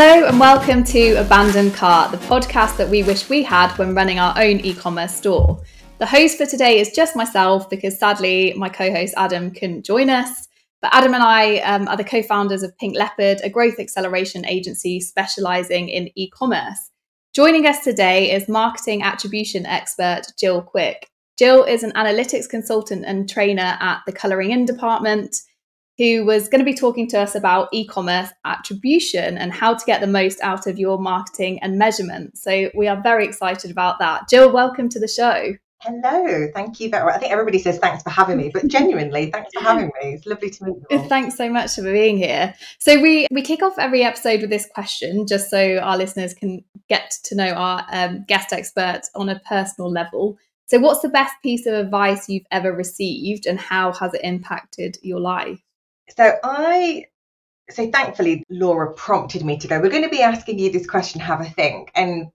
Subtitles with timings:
[0.00, 4.20] Hello and welcome to Abandoned Cart, the podcast that we wish we had when running
[4.20, 5.60] our own e commerce store.
[5.98, 10.08] The host for today is just myself because sadly my co host Adam couldn't join
[10.08, 10.46] us.
[10.80, 14.46] But Adam and I um, are the co founders of Pink Leopard, a growth acceleration
[14.46, 16.92] agency specializing in e commerce.
[17.34, 21.08] Joining us today is marketing attribution expert Jill Quick.
[21.36, 25.38] Jill is an analytics consultant and trainer at the Colouring In department
[25.98, 29.84] who was going to be talking to us about e commerce attribution and how to
[29.84, 32.38] get the most out of your marketing and measurement.
[32.38, 34.28] So we are very excited about that.
[34.28, 35.54] Jill, welcome to the show.
[35.82, 37.14] Hello, thank you very much.
[37.14, 40.14] I think everybody says thanks for having me, but genuinely, thanks for having me.
[40.14, 40.98] It's lovely to meet you.
[40.98, 41.08] All.
[41.08, 42.54] Thanks so much for being here.
[42.78, 46.64] So we we kick off every episode with this question, just so our listeners can
[46.88, 50.36] get to know our um, guest expert on a personal level.
[50.66, 54.98] So, what's the best piece of advice you've ever received, and how has it impacted
[55.02, 55.62] your life?
[56.16, 57.06] So I
[57.70, 59.80] so thankfully Laura prompted me to go.
[59.80, 61.90] We're going to be asking you this question, have a think.
[61.94, 62.28] And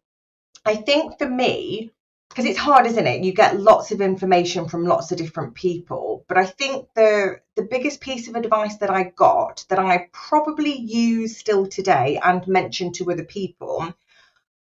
[0.65, 1.91] I think for me,
[2.29, 3.23] because it's hard, isn't it?
[3.23, 6.25] You get lots of information from lots of different people.
[6.27, 10.75] But I think the the biggest piece of advice that I got that I probably
[10.75, 13.93] use still today and mention to other people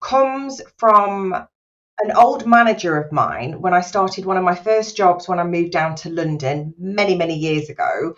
[0.00, 1.32] comes from
[2.00, 5.44] an old manager of mine when I started one of my first jobs when I
[5.44, 8.14] moved down to London many, many years ago.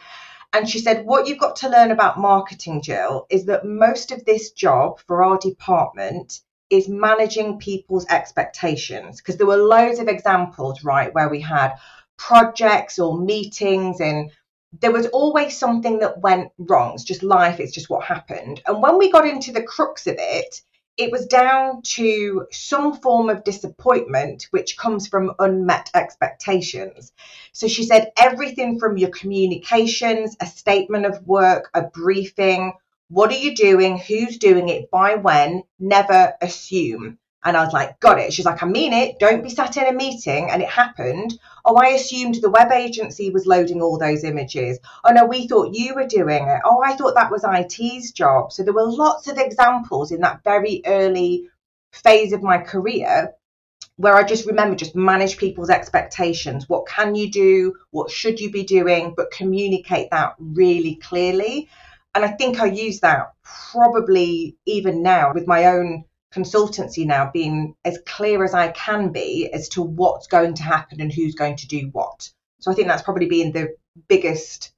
[0.52, 4.24] And she said, What you've got to learn about marketing, Jill, is that most of
[4.24, 9.18] this job for our department is managing people's expectations.
[9.18, 11.74] Because there were loads of examples, right, where we had
[12.16, 14.30] projects or meetings and
[14.78, 16.94] there was always something that went wrong.
[16.94, 18.62] It's just life, it's just what happened.
[18.66, 20.62] And when we got into the crux of it,
[21.00, 27.12] it was down to some form of disappointment, which comes from unmet expectations.
[27.52, 32.74] So she said everything from your communications, a statement of work, a briefing,
[33.08, 37.18] what are you doing, who's doing it, by when, never assume.
[37.42, 38.32] And I was like, got it.
[38.32, 39.18] She's like, I mean it.
[39.18, 40.50] Don't be sat in a meeting.
[40.50, 41.38] And it happened.
[41.64, 44.78] Oh, I assumed the web agency was loading all those images.
[45.04, 46.60] Oh, no, we thought you were doing it.
[46.64, 48.52] Oh, I thought that was IT's job.
[48.52, 51.48] So there were lots of examples in that very early
[51.92, 53.32] phase of my career
[53.96, 56.68] where I just remember just manage people's expectations.
[56.68, 57.74] What can you do?
[57.90, 59.14] What should you be doing?
[59.16, 61.68] But communicate that really clearly.
[62.14, 66.04] And I think I use that probably even now with my own
[66.34, 71.00] consultancy now being as clear as I can be as to what's going to happen
[71.00, 72.30] and who's going to do what.
[72.60, 73.74] So I think that's probably been the
[74.08, 74.72] biggest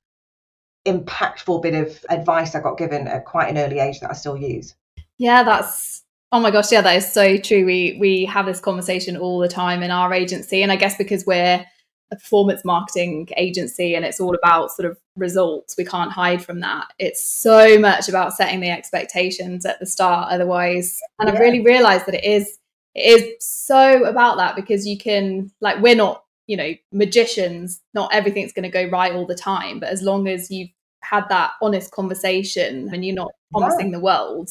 [0.86, 4.36] impactful bit of advice I got given at quite an early age that I still
[4.36, 4.74] use.
[5.18, 6.02] Yeah, that's
[6.32, 7.64] oh my gosh, yeah, that is so true.
[7.64, 11.26] We we have this conversation all the time in our agency, and I guess because
[11.26, 11.64] we're
[12.12, 15.74] a performance marketing agency and it's all about sort of results.
[15.76, 16.92] We can't hide from that.
[16.98, 21.00] It's so much about setting the expectations at the start otherwise.
[21.18, 21.34] And yeah.
[21.34, 22.58] I've really realized that it is
[22.94, 27.80] it is so about that because you can like we're not, you know, magicians.
[27.94, 30.70] Not everything's going to go right all the time, but as long as you've
[31.02, 33.96] had that honest conversation and you're not promising yeah.
[33.98, 34.50] the world,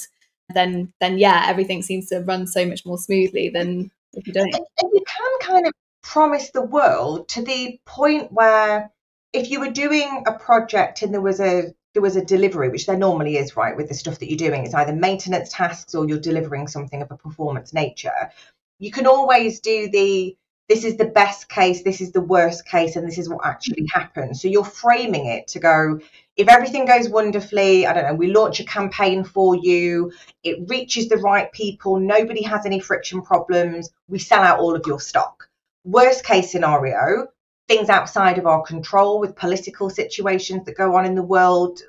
[0.55, 4.53] then then yeah, everything seems to run so much more smoothly than if you don't.
[4.53, 8.91] And, and you can kind of promise the world to the point where
[9.33, 12.85] if you were doing a project and there was a there was a delivery, which
[12.85, 16.07] there normally is, right, with the stuff that you're doing, it's either maintenance tasks or
[16.07, 18.31] you're delivering something of a performance nature.
[18.79, 20.37] You can always do the
[20.69, 23.83] this is the best case, this is the worst case, and this is what actually
[23.83, 23.91] mm.
[23.91, 24.41] happens.
[24.41, 25.99] So you're framing it to go,
[26.37, 30.13] if everything goes wonderfully, I don't know, we launch a campaign for you,
[30.43, 34.87] it reaches the right people, nobody has any friction problems, we sell out all of
[34.87, 35.49] your stock
[35.83, 37.27] worst case scenario,
[37.67, 41.81] things outside of our control with political situations that go on in the world,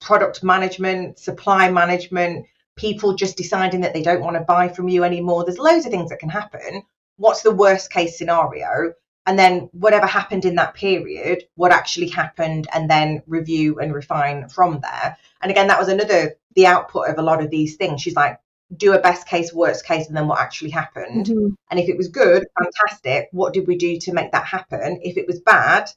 [0.00, 2.46] product management, supply management,
[2.76, 5.44] people just deciding that they don't want to buy from you anymore.
[5.44, 6.82] There's loads of things that can happen.
[7.16, 8.94] What's the worst case scenario?
[9.26, 14.48] And then whatever happened in that period, what actually happened, and then review and refine
[14.48, 15.18] from there.
[15.42, 18.00] And again, that was another the output of a lot of these things.
[18.00, 18.40] She's like,
[18.76, 21.26] do a best case, worst case, and then what actually happened.
[21.26, 21.54] Mm-hmm.
[21.70, 23.28] And if it was good, fantastic.
[23.32, 25.00] What did we do to make that happen?
[25.02, 25.90] If it was bad,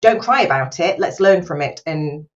[0.00, 0.98] don't cry about it.
[0.98, 2.26] Let's learn from it and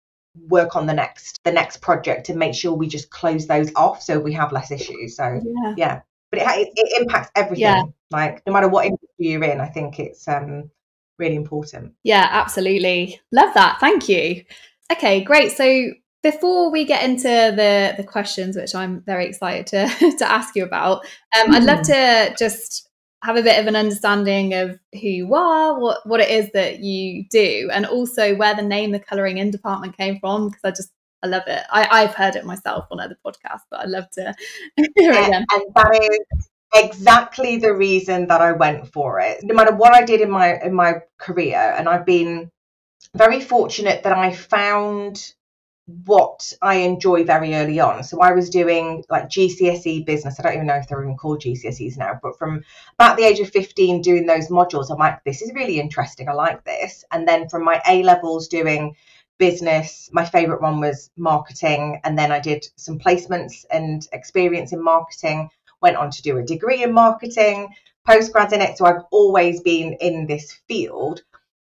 [0.49, 4.03] work on the next the next project and make sure we just close those off
[4.03, 5.17] so we have less issues.
[5.17, 6.01] So yeah, yeah.
[6.31, 7.63] but it, it, it impacts everything.
[7.63, 7.83] Yeah.
[8.11, 10.71] Like no matter what industry you're in, I think it's um
[11.19, 11.95] really important.
[12.03, 13.21] Yeah, absolutely.
[13.33, 13.79] Love that.
[13.81, 14.45] Thank you.
[14.93, 15.53] Okay, great.
[15.53, 20.55] So before we get into the the questions, which I'm very excited to to ask
[20.57, 21.05] you about,
[21.39, 22.89] um, I'd love to just
[23.23, 26.81] have a bit of an understanding of who you are, what what it is that
[26.81, 30.71] you do, and also where the name the Colouring In department came from, because I
[30.71, 30.91] just
[31.23, 31.63] I love it.
[31.71, 34.35] I, I've heard it myself on other podcasts, but I'd love to
[34.77, 35.45] hear it again.
[35.53, 39.41] And that is exactly the reason that I went for it.
[39.43, 42.51] No matter what I did in my in my career, and I've been
[43.15, 45.35] very fortunate that I found
[46.05, 48.03] what I enjoy very early on.
[48.05, 50.39] So I was doing like GCSE business.
[50.39, 52.63] I don't even know if they're even called GCSEs now, but from
[52.99, 56.29] about the age of 15 doing those modules, I'm like, this is really interesting.
[56.29, 57.05] I like this.
[57.11, 58.97] And then from my A levels doing
[59.39, 62.01] business, my favorite one was marketing.
[62.05, 65.51] And then I did some placements and experience in marketing,
[65.81, 67.75] went on to do a degree in marketing,
[68.07, 68.79] postgrad in it.
[68.79, 71.23] So I've always been in this field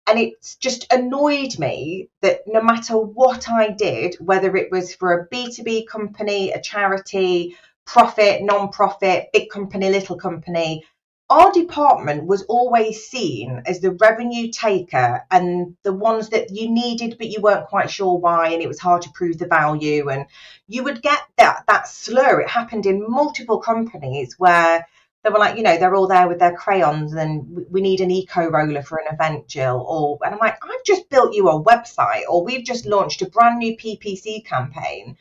[0.08, 5.14] and it's just annoyed me that no matter what I did, whether it was for
[5.14, 10.86] a B2B company, a charity, profit, non profit, big company, little company,
[11.30, 17.16] our department was always seen as the revenue taker and the ones that you needed
[17.18, 20.10] but you weren't quite sure why and it was hard to prove the value.
[20.10, 20.28] And
[20.68, 22.42] you would get that that slur.
[22.42, 24.86] It happened in multiple companies where
[25.26, 28.12] they were like, you know, they're all there with their crayons and we need an
[28.12, 29.84] eco roller for an event, Jill.
[29.90, 33.30] Or and I'm like, I've just built you a website, or we've just launched a
[33.30, 35.18] brand new PPC campaign,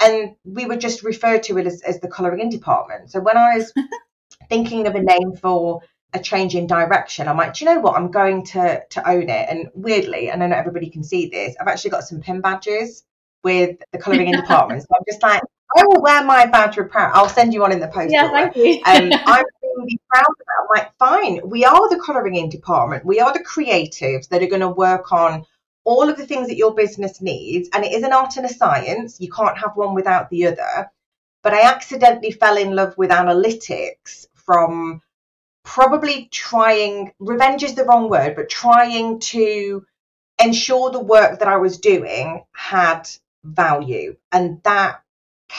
[0.00, 3.10] and we were just referred to it as, as the colouring in department.
[3.10, 3.72] So when I was
[4.48, 5.80] thinking of a name for
[6.12, 7.96] a change in direction, I'm like, do you know what?
[7.96, 9.48] I'm going to to own it.
[9.50, 13.02] And weirdly, and I know everybody can see this, I've actually got some pin badges
[13.42, 14.82] with the colouring in department.
[14.82, 15.42] So I'm just like,
[15.76, 17.12] I will wear my badge with pride.
[17.14, 18.12] I'll send you one in the post.
[18.12, 18.82] Yeah, thank you.
[18.84, 20.60] um, I'm really proud of that.
[20.60, 23.04] I'm like, fine, we are the colouring in department.
[23.04, 25.46] We are the creatives that are going to work on
[25.84, 27.68] all of the things that your business needs.
[27.72, 29.20] And it is an art and a science.
[29.20, 30.90] You can't have one without the other.
[31.42, 35.02] But I accidentally fell in love with analytics from
[35.64, 39.84] probably trying, revenge is the wrong word, but trying to
[40.42, 43.08] ensure the work that I was doing had
[43.44, 44.16] value.
[44.30, 45.02] And that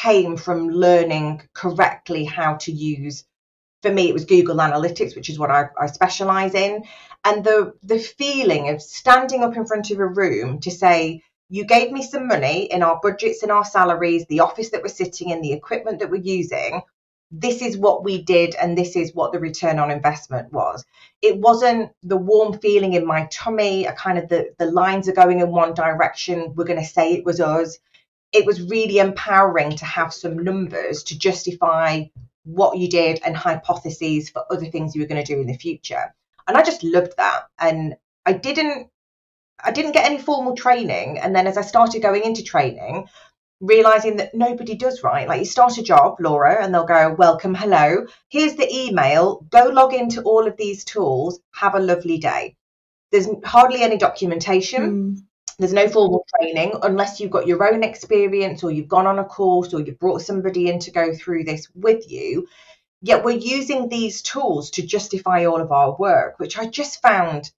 [0.02, 3.26] came from learning correctly how to use
[3.82, 6.84] for me it was google analytics which is what i, I specialize in.
[7.26, 11.66] And the the feeling of standing up in front of a room to say you
[11.66, 15.30] gave me some money in our budgets in our salaries the office that we're sitting
[15.30, 16.82] in the equipment that we're using.
[17.32, 20.84] This is what we did and this is what the return on investment was.
[21.22, 25.14] It wasn't the warm feeling in my tummy a kind of the the lines are
[25.22, 27.78] going in one direction we're going to say it was us
[28.34, 32.04] it was really empowering to have some numbers to justify
[32.44, 35.58] what you did and hypotheses for other things you were going to do in the
[35.58, 36.14] future.
[36.48, 37.44] And I just loved that.
[37.60, 37.96] And
[38.26, 38.90] I didn't
[39.64, 41.20] I didn't get any formal training.
[41.20, 43.08] And then as I started going into training,
[43.62, 45.28] realizing that nobody does right.
[45.28, 48.08] Like you start a job, Laura, and they'll go, Welcome, hello.
[48.28, 49.46] Here's the email.
[49.50, 51.40] Go log into all of these tools.
[51.54, 52.58] Have a lovely day.
[53.12, 54.82] There's hardly any documentation.
[54.82, 55.24] Mm.
[55.60, 59.24] There's no formal training unless you've got your own experience or you've gone on a
[59.24, 62.48] course or you've brought somebody in to go through this with you.
[63.02, 67.52] Yet we're using these tools to justify all of our work, which I just found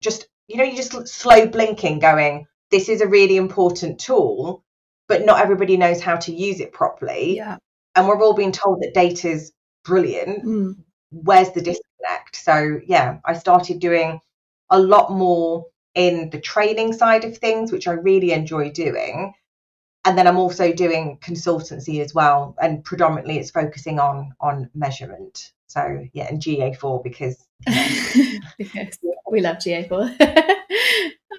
[0.00, 4.64] just, you know, you just slow blinking going, this is a really important tool,
[5.06, 7.36] but not everybody knows how to use it properly.
[7.36, 7.58] Yeah.
[7.94, 9.52] And we're all being told that data is
[9.84, 10.44] brilliant.
[10.44, 10.76] Mm.
[11.10, 12.36] Where's the disconnect?
[12.36, 14.20] So, yeah, I started doing
[14.70, 15.66] a lot more
[15.96, 19.32] in the training side of things, which I really enjoy doing.
[20.04, 25.50] And then I'm also doing consultancy as well, and predominantly it's focusing on on measurement.
[25.66, 28.98] So yeah, and GA4 because yes,
[29.28, 30.16] we love GA4.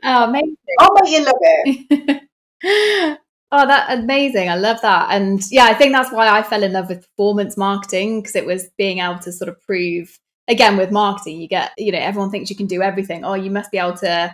[0.04, 0.56] oh, amazing!
[0.82, 2.24] Oh, but you love it.
[3.54, 4.50] oh, that amazing!
[4.50, 7.56] I love that, and yeah, I think that's why I fell in love with performance
[7.56, 11.72] marketing because it was being able to sort of prove again with marketing you get
[11.78, 14.34] you know everyone thinks you can do everything oh you must be able to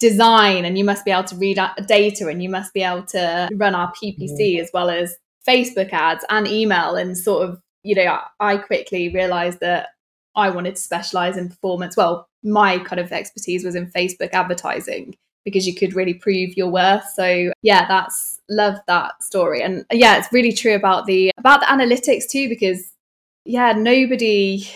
[0.00, 3.48] design and you must be able to read data and you must be able to
[3.54, 4.62] run our PPC mm-hmm.
[4.62, 9.60] as well as Facebook ads and email and sort of you know I quickly realized
[9.60, 9.88] that
[10.34, 11.96] I wanted to specialize in performance.
[11.96, 16.68] Well my kind of expertise was in Facebook advertising because you could really prove your
[16.68, 17.04] worth.
[17.14, 19.62] So yeah that's love that story.
[19.62, 22.90] And yeah it's really true about the about the analytics too because
[23.44, 24.66] yeah nobody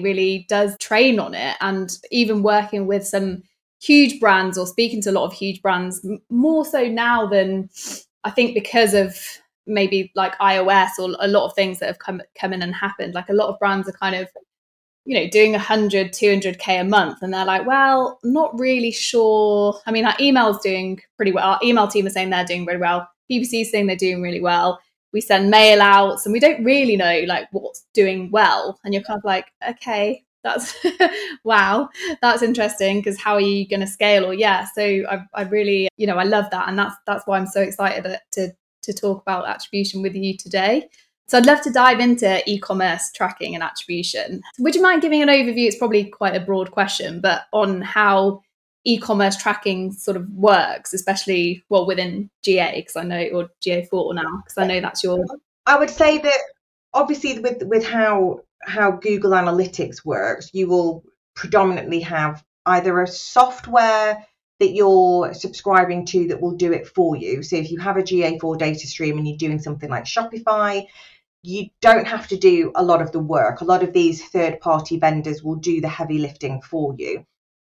[0.00, 1.56] really does train on it.
[1.60, 3.42] And even working with some
[3.80, 7.68] huge brands or speaking to a lot of huge brands more so now than
[8.24, 9.16] I think because of
[9.66, 13.14] maybe like iOS or a lot of things that have come come in and happened.
[13.14, 14.28] Like a lot of brands are kind of
[15.06, 19.80] you know doing 100 200k a month and they're like well not really sure.
[19.86, 21.52] I mean our email's doing pretty well.
[21.52, 23.08] Our email team is saying they're doing really well.
[23.30, 24.80] Is saying they're doing really well.
[25.12, 28.78] We send mail outs and we don't really know like what's doing well.
[28.84, 30.74] And you're kind of like okay that's
[31.44, 31.88] wow
[32.22, 34.24] that's interesting because how are you going to scale?
[34.24, 37.38] Or yeah so I, I really you know i love that and that's that's why
[37.38, 40.88] i'm so excited to to talk about attribution with you today.
[41.28, 44.40] So i'd love to dive into e-commerce tracking and attribution.
[44.58, 45.66] Would you mind giving an overview?
[45.66, 48.42] It's probably quite a broad question but on how
[48.84, 54.42] e-commerce tracking sort of works especially well within ga because i know or ga4 now
[54.42, 55.22] because i know that's your
[55.66, 56.38] i would say that
[56.94, 64.26] obviously with with how how Google Analytics works, you will predominantly have either a software
[64.58, 67.42] that you're subscribing to that will do it for you.
[67.42, 70.86] So if you have a GA4 data stream and you're doing something like Shopify,
[71.42, 73.62] you don't have to do a lot of the work.
[73.62, 77.24] A lot of these third party vendors will do the heavy lifting for you.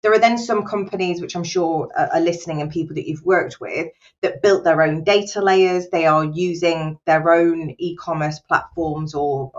[0.02, 3.60] There are then some companies, which I'm sure are listening and people that you've worked
[3.60, 5.90] with, that built their own data layers.
[5.90, 9.52] They are using their own e commerce platforms or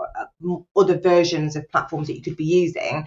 [0.76, 3.06] other versions of platforms that you could be using.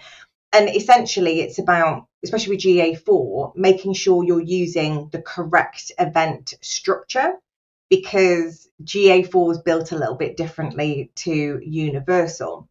[0.52, 7.34] And essentially, it's about, especially with GA4, making sure you're using the correct event structure
[7.90, 12.68] because GA4 is built a little bit differently to Universal.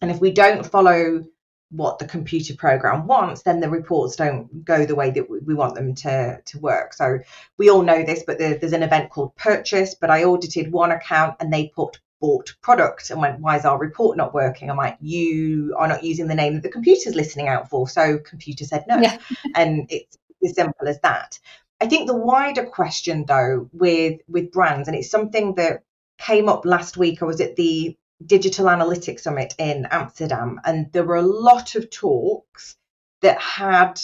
[0.00, 1.24] And if we don't follow
[1.70, 5.74] what the computer program wants, then the reports don't go the way that we want
[5.74, 6.94] them to, to work.
[6.94, 7.18] So
[7.58, 9.94] we all know this, but there's an event called purchase.
[9.94, 13.78] But I audited one account and they put bought product and went, why is our
[13.78, 14.70] report not working?
[14.70, 17.88] I'm like, you are not using the name that the computer's listening out for.
[17.88, 18.98] So computer said no.
[18.98, 19.18] Yeah.
[19.54, 21.38] and it's as simple as that.
[21.80, 25.82] I think the wider question though with with brands, and it's something that
[26.18, 27.22] came up last week.
[27.22, 31.90] I was at the Digital Analytics Summit in Amsterdam, and there were a lot of
[31.90, 32.76] talks
[33.22, 34.00] that had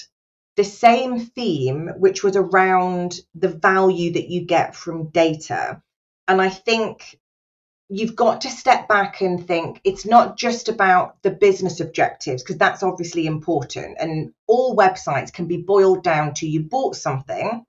[0.57, 5.83] the same theme, which was around the value that you get from data.
[6.29, 7.19] And I think
[7.89, 12.59] you've got to step back and think it's not just about the business objectives, because
[12.59, 13.97] that's obviously important.
[14.01, 17.65] And all websites can be boiled down to you bought something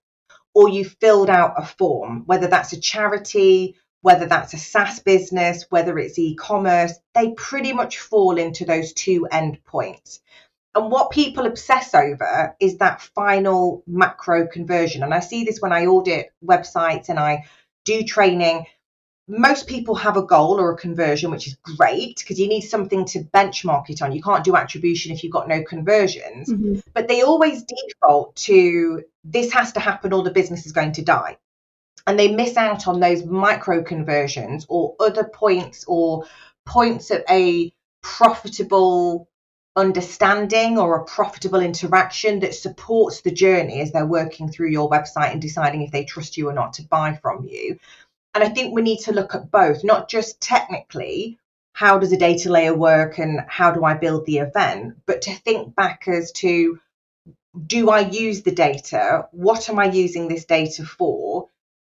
[0.53, 5.65] or you filled out a form, whether that's a charity whether that's a SaaS business,
[5.72, 10.22] whether it's e commerce, they pretty much fall into those two end points.
[10.75, 15.01] And what people obsess over is that final macro conversion.
[15.01, 17.45] And I see this when I audit websites and I
[17.84, 18.67] do training.
[19.27, 23.05] Most people have a goal or a conversion, which is great because you need something
[23.05, 24.12] to benchmark it on.
[24.12, 26.79] You can't do attribution if you've got no conversions, mm-hmm.
[26.94, 31.01] but they always default to this has to happen or the business is going to
[31.01, 31.38] die
[32.08, 36.25] and they miss out on those micro conversions or other points or
[36.65, 39.27] points of a profitable
[39.75, 45.32] understanding or a profitable interaction that supports the journey as they're working through your website
[45.32, 47.77] and deciding if they trust you or not to buy from you.
[48.36, 51.39] And I think we need to look at both, not just technically,
[51.74, 55.34] how does a data layer work and how do I build the event, but to
[55.34, 56.80] think back as to
[57.65, 59.27] do I use the data?
[59.32, 61.50] What am I using this data for?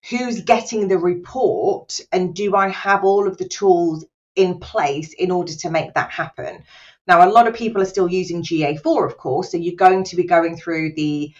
[0.09, 4.05] who's getting the report and do I have all of the tools
[4.35, 6.63] in place in order to make that happen?
[7.07, 10.15] Now, a lot of people are still using GA4, of course, so you're going to
[10.15, 11.33] be going through the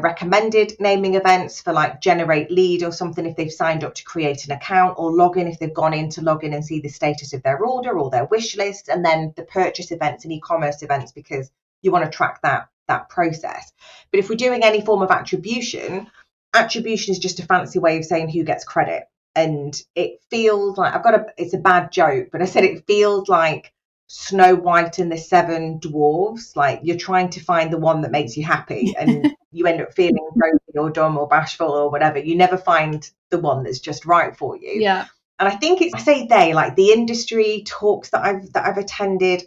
[0.00, 4.46] recommended naming events for like generate lead or something if they've signed up to create
[4.46, 7.32] an account or login if they've gone in to log in and see the status
[7.32, 11.12] of their order or their wish list and then the purchase events and e-commerce events
[11.12, 11.50] because
[11.82, 13.72] you want to track that that process
[14.10, 16.08] but if we're doing any form of attribution
[16.56, 19.04] attribution is just a fancy way of saying who gets credit.
[19.34, 22.86] And it feels like I've got a it's a bad joke, but I said it
[22.86, 23.72] feels like
[24.08, 26.56] Snow White and the Seven Dwarves.
[26.56, 29.94] Like you're trying to find the one that makes you happy, and you end up
[29.94, 32.18] feeling ropey or dumb or bashful or whatever.
[32.18, 34.80] You never find the one that's just right for you.
[34.80, 35.06] Yeah.
[35.38, 38.78] And I think it's I say they like the industry talks that I've that I've
[38.78, 39.42] attended.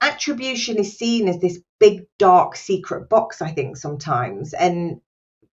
[0.00, 3.40] Attribution is seen as this big dark secret box.
[3.40, 5.00] I think sometimes, and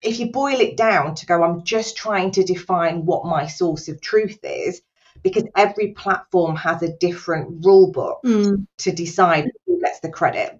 [0.01, 3.87] if you boil it down to go, I'm just trying to define what my source
[3.87, 4.81] of truth is,
[5.23, 8.65] because every platform has a different rule book mm.
[8.79, 10.59] to decide who gets the credit.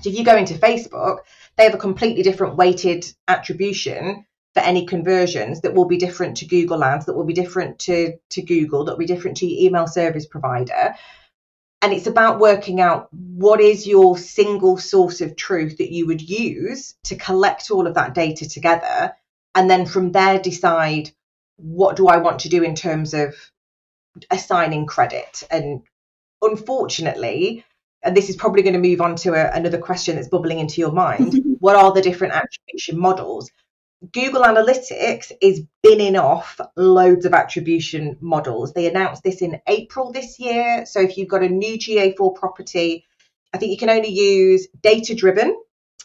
[0.00, 1.18] So if you go into Facebook,
[1.56, 4.24] they have a completely different weighted attribution
[4.54, 8.14] for any conversions that will be different to Google Ads, that will be different to,
[8.30, 10.94] to Google, that will be different to your email service provider
[11.80, 16.28] and it's about working out what is your single source of truth that you would
[16.28, 19.14] use to collect all of that data together
[19.54, 21.10] and then from there decide
[21.56, 23.34] what do i want to do in terms of
[24.30, 25.82] assigning credit and
[26.42, 27.64] unfortunately
[28.02, 30.80] and this is probably going to move on to a, another question that's bubbling into
[30.80, 33.50] your mind what are the different attribution models
[34.12, 38.72] Google Analytics is binning off loads of attribution models.
[38.72, 40.86] They announced this in April this year.
[40.86, 43.04] So if you've got a new GA4 property,
[43.52, 45.60] I think you can only use data driven.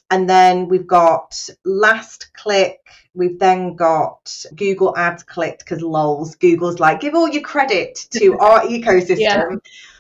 [0.10, 2.80] And then we've got last click.
[3.16, 6.36] We've then got Google ads clicked because lols.
[6.36, 9.20] Google's like, give all your credit to our ecosystem.
[9.20, 9.50] Yeah.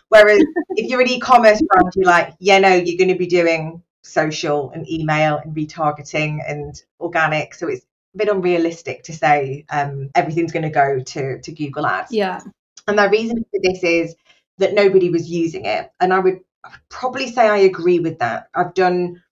[0.09, 3.81] Whereas if you're an e-commerce brand, you're like, yeah, no, you're going to be doing
[4.03, 7.55] social and email and retargeting and organic.
[7.55, 11.85] So it's a bit unrealistic to say um, everything's going to go to to Google
[11.85, 12.11] Ads.
[12.11, 12.41] Yeah.
[12.87, 14.15] And the reason for this is
[14.57, 16.41] that nobody was using it, and I would
[16.89, 18.49] probably say I agree with that.
[18.53, 19.22] I've done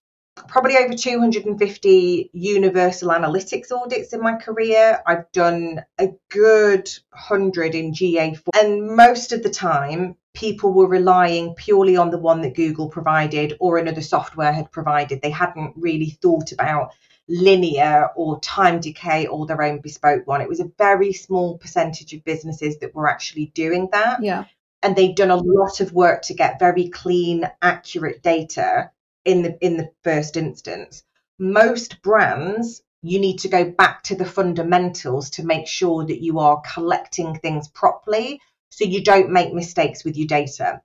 [0.48, 5.02] probably over 250 universal analytics audits in my career.
[5.06, 8.42] I've done a good 100 in GA4.
[8.60, 13.58] And most of the time, people were relying purely on the one that Google provided
[13.60, 15.22] or another software had provided.
[15.22, 16.94] They hadn't really thought about
[17.28, 20.42] linear or time decay or their own bespoke one.
[20.42, 24.24] It was a very small percentage of businesses that were actually doing that.
[24.24, 24.46] Yeah.
[24.84, 28.92] And they'd done a lot of work to get very clean, accurate data
[29.26, 31.04] in the in the first instance.
[31.40, 36.40] Most brands you need to go back to the fundamentals to make sure that you
[36.40, 40.82] are collecting things properly so you don't make mistakes with your data.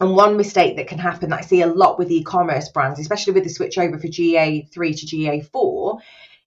[0.00, 3.34] And one mistake that can happen that I see a lot with e-commerce brands, especially
[3.34, 6.00] with the switch over for GA3 to GA4,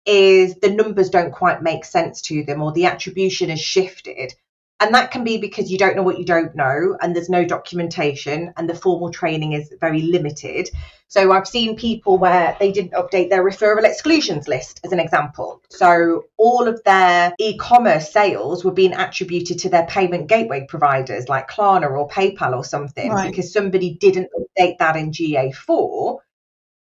[0.07, 4.35] is the numbers don't quite make sense to them or the attribution has shifted
[4.83, 7.45] and that can be because you don't know what you don't know, and there's no
[7.45, 10.69] documentation, and the formal training is very limited.
[11.07, 15.63] So I've seen people where they didn't update their referral exclusions list, as an example.
[15.69, 21.29] So all of their e commerce sales were being attributed to their payment gateway providers
[21.29, 23.31] like Klarna or PayPal or something right.
[23.31, 26.19] because somebody didn't update that in GA4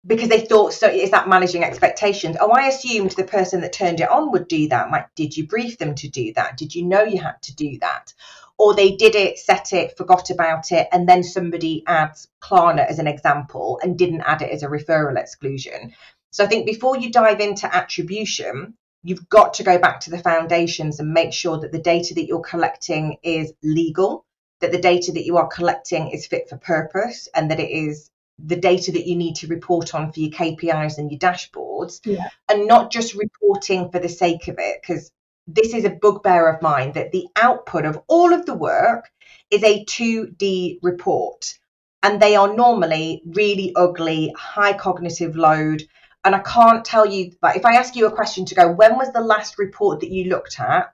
[0.06, 2.38] because they thought so is that managing expectations.
[2.40, 4.92] Oh i assumed the person that turned it on would do that.
[4.92, 6.58] Like did you brief them to do that?
[6.58, 8.14] Did you know you had to do that?
[8.58, 13.00] Or they did it set it forgot about it and then somebody adds klarna as
[13.00, 15.94] an example and didn't add it as a referral exclusion.
[16.32, 20.20] So i think before you dive into attribution you've got to go back to the
[20.20, 24.26] foundations and make sure that the data that you're collecting is legal
[24.62, 28.12] that the data that you are collecting is fit for purpose and that it is
[28.44, 32.30] the data that you need to report on for your KPIs and your dashboards, yeah.
[32.50, 34.82] and not just reporting for the sake of it.
[34.82, 35.12] Because
[35.48, 39.10] this is a bugbear of mine that the output of all of the work
[39.50, 41.58] is a 2D report.
[42.04, 45.84] And they are normally really ugly, high cognitive load.
[46.24, 48.98] And I can't tell you, like, if I ask you a question to go, when
[48.98, 50.94] was the last report that you looked at?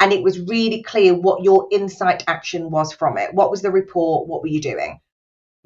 [0.00, 3.32] And it was really clear what your insight action was from it.
[3.32, 4.28] What was the report?
[4.28, 5.00] What were you doing?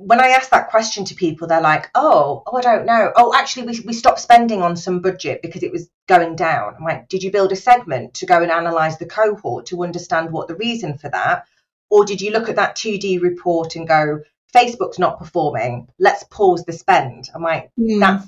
[0.02, 3.12] When I ask that question to people, they're like, oh, oh, I don't know.
[3.14, 6.74] Oh, actually, we, we stopped spending on some budget because it was going down.
[6.78, 10.32] I'm like, did you build a segment to go and analyze the cohort to understand
[10.32, 11.44] what the reason for that?
[11.90, 14.22] Or did you look at that 2D report and go,
[14.54, 17.28] Facebook's not performing, let's pause the spend?
[17.34, 18.00] I'm like, mm.
[18.00, 18.26] that's,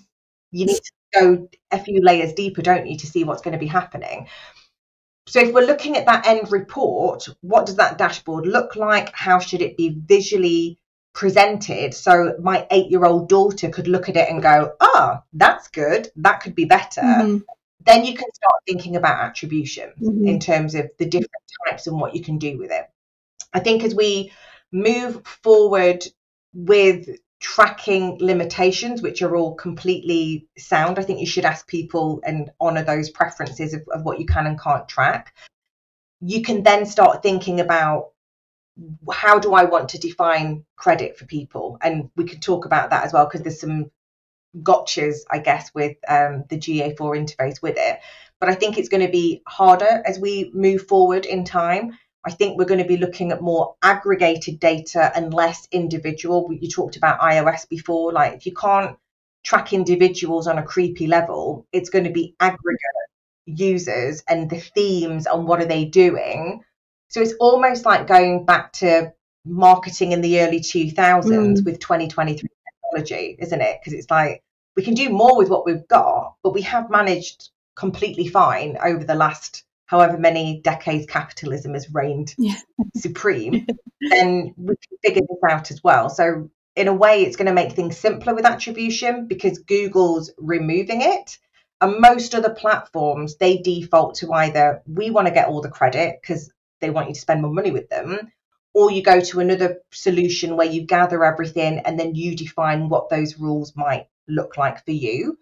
[0.50, 3.58] you need to go a few layers deeper, don't you, to see what's going to
[3.58, 4.28] be happening.
[5.26, 9.14] So if we're looking at that end report, what does that dashboard look like?
[9.14, 10.78] How should it be visually
[11.14, 15.68] presented so my eight year old daughter could look at it and go, oh, that's
[15.68, 17.03] good, that could be better.
[17.03, 17.38] Mm-hmm.
[17.85, 20.27] Then you can start thinking about attribution mm-hmm.
[20.27, 21.31] in terms of the different
[21.66, 22.88] types and what you can do with it.
[23.53, 24.33] I think as we
[24.72, 26.05] move forward
[26.55, 27.09] with
[27.40, 32.85] tracking limitations, which are all completely sound, I think you should ask people and honor
[32.85, 35.35] those preferences of, of what you can and can't track.
[36.20, 38.12] You can then start thinking about
[39.11, 41.78] how do I want to define credit for people?
[41.82, 43.90] And we could talk about that as well because there's some
[44.62, 48.00] gotchas, I guess, with um, the GA4 interface with it.
[48.40, 51.98] But I think it's going to be harder as we move forward in time.
[52.24, 56.52] I think we're going to be looking at more aggregated data and less individual.
[56.52, 58.12] You talked about iOS before.
[58.12, 58.96] Like, if you can't
[59.44, 62.78] track individuals on a creepy level, it's going to be aggregate
[63.46, 66.62] users and the themes and what are they doing
[67.12, 69.12] so it's almost like going back to
[69.44, 71.64] marketing in the early 2000s mm.
[71.64, 72.48] with 2023
[72.90, 73.79] technology, isn't it?
[73.79, 74.42] Because it's like
[74.77, 79.05] we can do more with what we've got, but we have managed completely fine over
[79.05, 82.57] the last however many decades capitalism has reigned yeah.
[82.96, 83.66] supreme.
[84.01, 86.09] then we can figure this out as well.
[86.09, 91.03] So in a way, it's going to make things simpler with attribution because Google's removing
[91.03, 91.37] it.
[91.83, 96.20] And most other platforms, they default to either we want to get all the credit
[96.22, 96.51] because
[96.83, 98.31] they want you to spend more money with them
[98.75, 103.09] or you go to another solution where you gather everything and then you define what
[103.09, 105.38] those rules might look like for you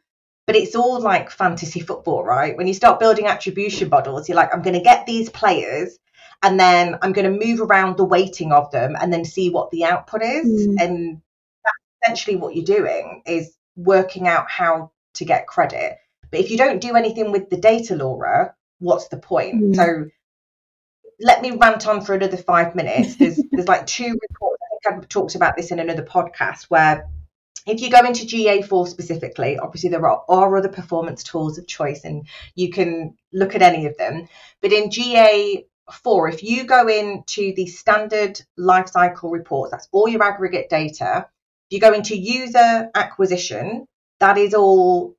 [0.46, 4.54] but it's all like fantasy football right when you start building attribution models you're like
[4.54, 5.98] i'm going to get these players
[6.42, 9.70] and then i'm going to move around the weighting of them and then see what
[9.72, 10.76] the output is mm.
[10.80, 11.20] and
[11.64, 15.96] that's essentially what you're doing is working out how to get credit.
[16.30, 19.62] But if you don't do anything with the data, Laura, what's the point?
[19.62, 19.76] Mm.
[19.76, 20.10] So
[21.20, 23.16] let me rant on for another five minutes.
[23.16, 24.60] There's there's like two reports.
[24.62, 27.08] I think I've talked about this in another podcast where
[27.66, 32.04] if you go into GA4 specifically, obviously there are, are other performance tools of choice
[32.04, 34.28] and you can look at any of them.
[34.62, 40.70] But in GA4, if you go into the standard lifecycle reports, that's all your aggregate
[40.70, 41.26] data.
[41.68, 43.86] If you go into user acquisition,
[44.20, 45.16] that is all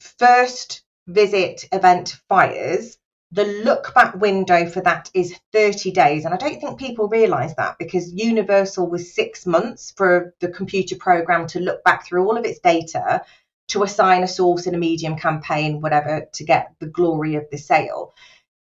[0.00, 2.98] first visit event fires
[3.32, 6.24] the look back window for that is 30 days.
[6.24, 10.96] And I don't think people realize that because Universal was six months for the computer
[10.96, 13.22] program to look back through all of its data
[13.68, 17.58] to assign a source in a medium campaign, whatever, to get the glory of the
[17.58, 18.14] sale.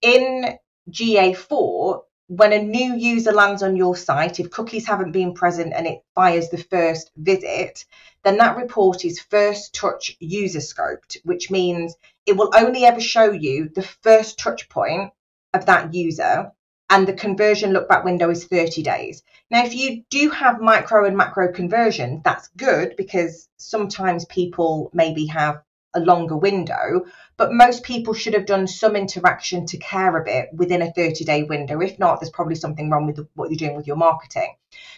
[0.03, 0.59] In
[0.91, 5.87] GA4, when a new user lands on your site, if cookies haven't been present and
[5.87, 7.85] it fires the first visit,
[8.25, 11.95] then that report is first touch user scoped, which means
[12.27, 15.13] it will only ever show you the first touch point
[15.55, 16.51] of that user
[16.91, 19.23] and the conversion look back window is 30 days.
[19.51, 25.27] Now, if you do have micro and macro conversion, that's good because sometimes people maybe
[25.27, 25.63] have
[25.97, 27.07] a longer window,
[27.37, 31.25] but most people should have done some interaction to care a bit within a 30
[31.25, 31.81] day window.
[31.81, 34.55] If not, there's probably something wrong with what you're doing with your marketing.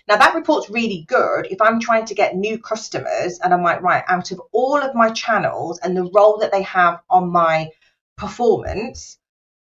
[0.06, 3.82] Now, that report's really good if I'm trying to get new customers and I'm like,
[3.82, 7.70] right, out of all of my channels and the role that they have on my
[8.16, 9.18] performance,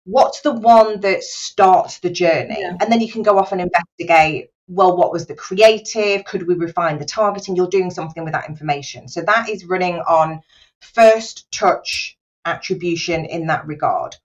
[0.04, 2.56] what's the one that starts the journey?
[2.61, 2.76] Yeah.
[2.80, 6.24] And then you can go off and investigate well, what was the creative?
[6.24, 7.56] Could we refine the targeting?
[7.56, 9.09] You're doing something with that information.
[9.09, 10.42] So that is running on
[10.81, 14.16] first touch attribution in that regard.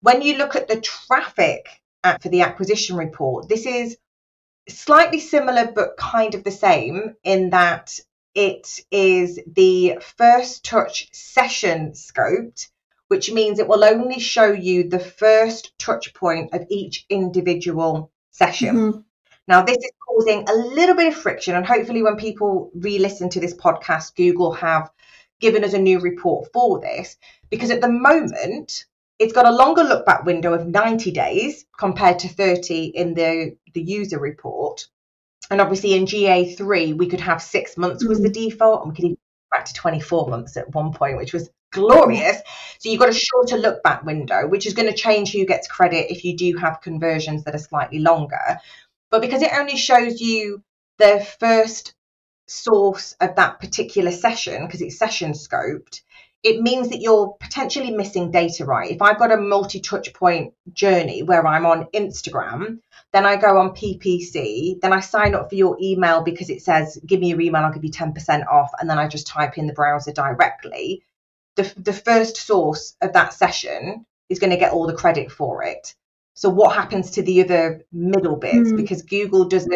[0.00, 1.68] When you look at the traffic
[2.20, 3.96] for the acquisition report, this is
[4.68, 7.98] slightly similar but kind of the same in that
[8.34, 12.68] it is the first touch session scoped,
[13.08, 18.76] which means it will only show you the first touch point of each individual session.
[18.76, 19.00] Mm-hmm.
[19.48, 23.28] Now, this is causing a little bit of friction, and hopefully, when people re listen
[23.30, 24.90] to this podcast, Google have
[25.42, 27.16] given us a new report for this
[27.50, 28.86] because at the moment
[29.18, 33.56] it's got a longer look back window of 90 days compared to 30 in the,
[33.74, 34.86] the user report.
[35.50, 38.32] And obviously in GA3, we could have six months was the mm.
[38.32, 39.18] default, and we could even
[39.52, 42.38] back to 24 months at one point, which was glorious.
[42.78, 45.68] So you've got a shorter look back window, which is going to change who gets
[45.68, 48.58] credit if you do have conversions that are slightly longer.
[49.10, 50.62] But because it only shows you
[50.98, 51.94] the first
[52.46, 56.00] source of that particular session because it's session scoped,
[56.42, 58.90] it means that you're potentially missing data, right?
[58.90, 62.80] If I've got a multi touch point journey where I'm on Instagram,
[63.12, 66.98] then I go on PPC, then I sign up for your email because it says,
[67.06, 68.70] give me your email, I'll give you 10% off.
[68.80, 71.04] And then I just type in the browser directly.
[71.54, 75.62] The, the first source of that session is going to get all the credit for
[75.62, 75.94] it.
[76.34, 78.72] So, what happens to the other middle bits?
[78.72, 78.76] Mm.
[78.78, 79.74] Because Google doesn't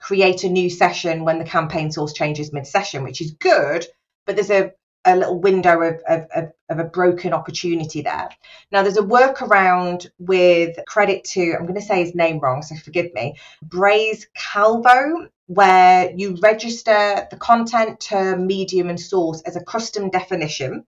[0.00, 3.86] create a new session when the campaign source changes mid session, which is good,
[4.26, 4.72] but there's a,
[5.04, 8.28] a little window of, of, of, of, a broken opportunity there.
[8.70, 12.76] Now, there's a workaround with credit to, I'm going to say his name wrong, so
[12.76, 19.64] forgive me, Brais Calvo, where you register the content, term, medium, and source as a
[19.64, 20.84] custom definition.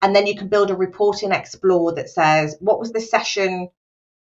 [0.00, 3.70] And then you can build a report in Explore that says, what was the session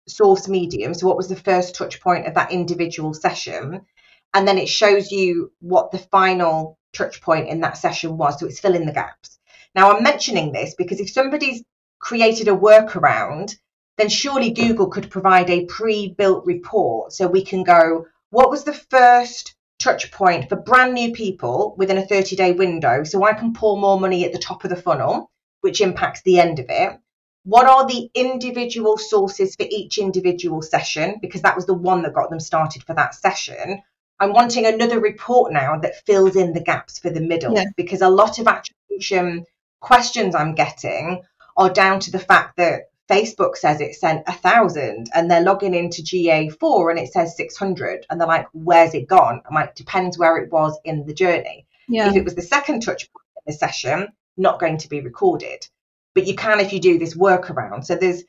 [0.08, 0.94] source medium?
[0.94, 3.86] So, what was the first touch point of that individual session?
[4.34, 8.40] And then it shows you what the final touch point in that session was.
[8.40, 9.40] So it's filling the gaps.
[9.76, 11.64] Now, I'm mentioning this because if somebody's
[12.00, 13.56] created a workaround,
[13.98, 18.64] then surely Google could provide a pre built report so we can go, what was
[18.64, 23.04] the first touch point for brand new people within a 30 day window?
[23.04, 26.40] So I can pour more money at the top of the funnel, which impacts the
[26.40, 26.98] end of it.
[27.44, 31.18] What are the individual sources for each individual session?
[31.22, 33.82] Because that was the one that got them started for that session.
[34.20, 37.66] I'm wanting another report now that fills in the gaps for the middle yeah.
[37.76, 39.46] because a lot of attribution
[39.80, 41.24] questions I'm getting
[41.56, 45.74] are down to the fact that Facebook says it sent a thousand and they're logging
[45.74, 49.42] into GA4 and it says 600 and they're like, where's it gone?
[49.48, 51.66] I'm like, depends where it was in the journey.
[51.88, 52.10] Yeah.
[52.10, 55.68] If it was the second touch point in the session, not going to be recorded.
[56.14, 57.86] But you can if you do this workaround.
[57.86, 58.24] So there's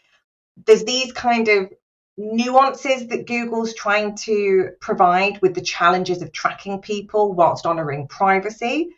[0.67, 1.73] there's these kind of
[2.19, 8.91] nuances that Google's trying to provide with the challenges of tracking people whilst honoring privacy.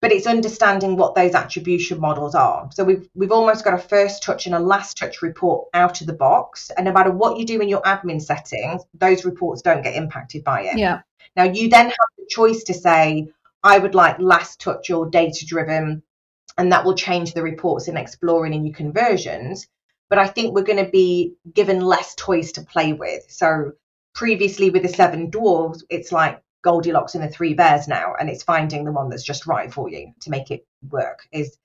[0.00, 2.68] But it's understanding what those attribution models are.
[2.72, 6.06] So we've we've almost got a first touch and a last touch report out of
[6.06, 6.70] the box.
[6.70, 10.44] And no matter what you do in your admin settings, those reports don't get impacted
[10.44, 10.78] by it.
[10.78, 11.00] Yeah.
[11.34, 13.32] Now you then have the choice to say,
[13.62, 16.02] I would like last touch or data driven,
[16.56, 19.66] and that will change the reports in exploring and your conversions.
[20.08, 23.24] But I think we're going to be given less toys to play with.
[23.28, 23.72] So
[24.14, 28.42] previously with the seven dwarves, it's like Goldilocks and the three bears now, and it's
[28.42, 31.56] finding the one that's just right for you to make it work is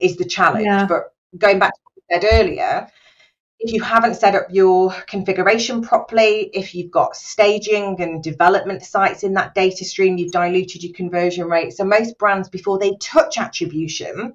[0.00, 0.66] is the challenge.
[0.66, 0.86] Yeah.
[0.86, 2.90] But going back to what I said earlier,
[3.58, 9.22] if you haven't set up your configuration properly, if you've got staging and development sites
[9.22, 11.74] in that data stream, you've diluted your conversion rate.
[11.74, 14.34] So most brands, before they touch attribution,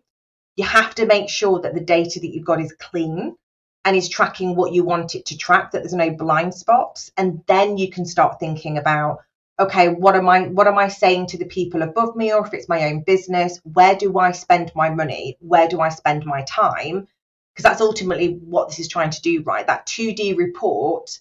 [0.56, 3.36] you have to make sure that the data that you've got is clean
[3.86, 7.12] and is tracking what you want it to track, that there's no blind spots.
[7.16, 9.20] And then you can start thinking about,
[9.60, 12.54] okay, what am I what am I saying to the people above me, or if
[12.54, 15.38] it's my own business, where do I spend my money?
[15.40, 17.08] Where do I spend my time?
[17.56, 19.66] because that's ultimately what this is trying to do, right?
[19.66, 21.20] That 2D report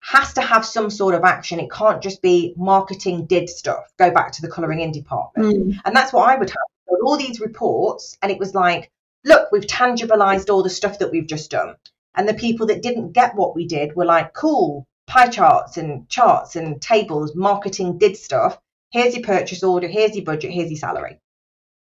[0.00, 1.60] has to have some sort of action.
[1.60, 5.56] It can't just be marketing did stuff, go back to the colouring in department.
[5.56, 5.80] Mm.
[5.84, 6.98] And that's what I would have.
[7.04, 8.90] All these reports, and it was like,
[9.24, 11.76] look, we've tangibilized all the stuff that we've just done.
[12.18, 16.08] And the people that didn't get what we did were like, cool, pie charts and
[16.08, 18.58] charts and tables, marketing did stuff.
[18.90, 21.20] Here's your purchase order, here's your budget, here's your salary.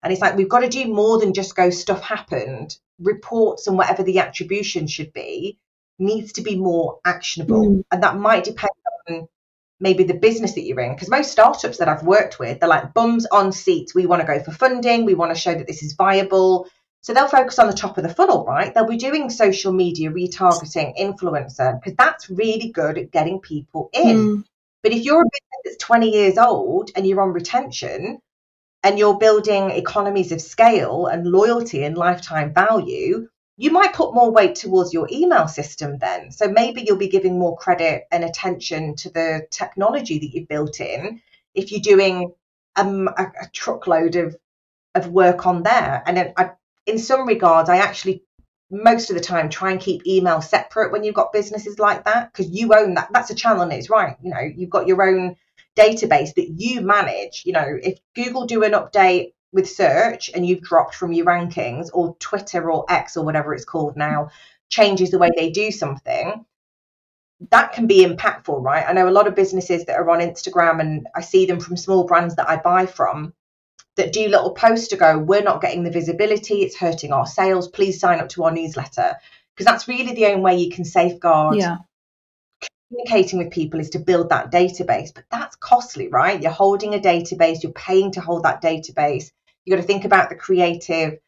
[0.04, 2.78] And it's like, we've got to do more than just go, stuff happened.
[3.00, 5.58] Reports and whatever the attribution should be
[5.98, 7.66] needs to be more actionable.
[7.66, 7.84] Mm.
[7.90, 8.70] And that might depend
[9.08, 9.26] on
[9.80, 10.94] maybe the business that you're in.
[10.94, 13.96] Because most startups that I've worked with, they're like bums on seats.
[13.96, 15.06] We want to go for funding.
[15.06, 16.68] We want to show that this is viable.
[17.02, 18.74] So they'll focus on the top of the funnel, right?
[18.74, 24.16] They'll be doing social media, retargeting, influencer, because that's really good at getting people in.
[24.16, 24.44] Mm.
[24.82, 28.20] But if you're a business that's 20 years old and you're on retention,
[28.82, 34.30] and you're building economies of scale and loyalty and lifetime value, you might put more
[34.30, 36.30] weight towards your email system then.
[36.30, 40.80] So maybe you'll be giving more credit and attention to the technology that you've built
[40.80, 41.20] in
[41.54, 42.32] if you're doing
[42.76, 44.36] um, a, a, truckload of
[44.94, 46.02] of work on there.
[46.06, 46.52] And I,
[46.86, 48.24] in some regards, I actually
[48.70, 52.32] most of the time try and keep email separate when you've got businesses like that
[52.32, 53.08] because you own that.
[53.12, 54.16] That's a channel and it's right.
[54.22, 55.36] You know, you've got your own
[55.76, 57.42] database that you manage.
[57.44, 61.88] You know, if Google do an update with search and you've dropped from your rankings,
[61.92, 64.30] or Twitter or X or whatever it's called now
[64.68, 66.44] changes the way they do something,
[67.50, 68.84] that can be impactful, right?
[68.86, 71.76] I know a lot of businesses that are on Instagram, and I see them from
[71.76, 73.32] small brands that I buy from
[73.96, 77.68] that do little posts to go, We're not getting the visibility, it's hurting our sales.
[77.68, 79.16] Please sign up to our newsletter.
[79.54, 81.78] Because that's really the only way you can safeguard yeah
[82.90, 86.42] communicating with people is to build that database, but that's costly, right?
[86.42, 89.30] You're holding a database, you're paying to hold that database.
[89.64, 91.18] You've got to think about the creative,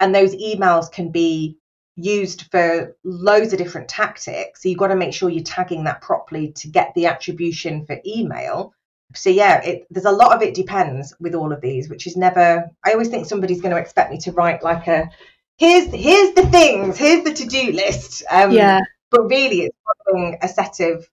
[0.00, 1.58] and those emails can be
[1.94, 4.62] used for loads of different tactics.
[4.62, 8.00] So you've got to make sure you're tagging that properly to get the attribution for
[8.04, 8.74] email.
[9.14, 12.16] So yeah, it, there's a lot of it depends with all of these, which is
[12.16, 12.70] never.
[12.84, 15.10] I always think somebody's going to expect me to write like a
[15.56, 18.22] here's here's the things, here's the to do list.
[18.30, 18.80] Um, yeah.
[19.10, 21.06] But really, it's following a set of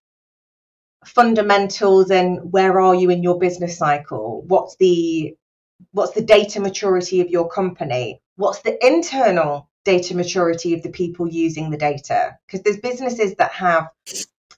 [1.06, 5.34] fundamentals and where are you in your business cycle what's the
[5.92, 11.28] what's the data maturity of your company what's the internal data maturity of the people
[11.28, 13.90] using the data because there's businesses that have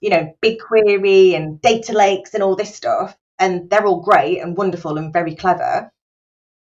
[0.02, 4.56] you know BigQuery and data lakes and all this stuff and they're all great and
[4.56, 5.92] wonderful and very clever.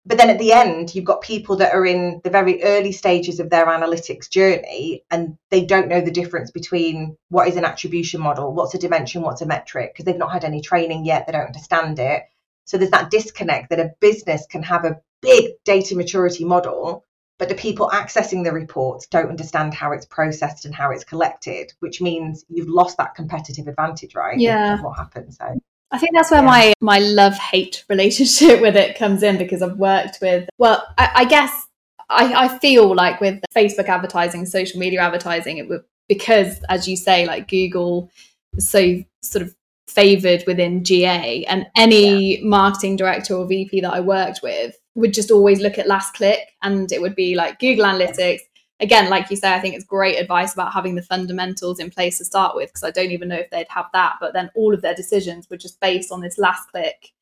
[0.07, 3.41] But then at the end you've got people that are in the very early stages
[3.41, 8.21] of their analytics journey and they don't know the difference between what is an attribution
[8.21, 11.33] model what's a dimension what's a metric because they've not had any training yet they
[11.33, 12.23] don't understand it.
[12.65, 17.05] So there's that disconnect that a business can have a big data maturity model
[17.39, 21.73] but the people accessing the reports don't understand how it's processed and how it's collected
[21.81, 24.81] which means you've lost that competitive advantage right yeah.
[24.81, 26.47] what happens so I think that's where yeah.
[26.47, 31.11] my my love hate relationship with it comes in because I've worked with well, I,
[31.17, 31.67] I guess
[32.11, 36.97] I, I feel like with Facebook advertising, social media advertising, it would because as you
[36.97, 38.11] say, like Google
[38.55, 39.55] is so sort of
[39.87, 42.45] favored within GA, and any yeah.
[42.45, 46.41] marketing director or VP that I worked with would just always look at last click,
[46.63, 48.41] and it would be like Google Analytics
[48.81, 52.19] again, like you say, I think it's great advice about having the fundamentals in place
[52.19, 54.17] to start with, because I don't even know if they'd have that.
[54.21, 57.13] But then all of their decisions were just based on this last click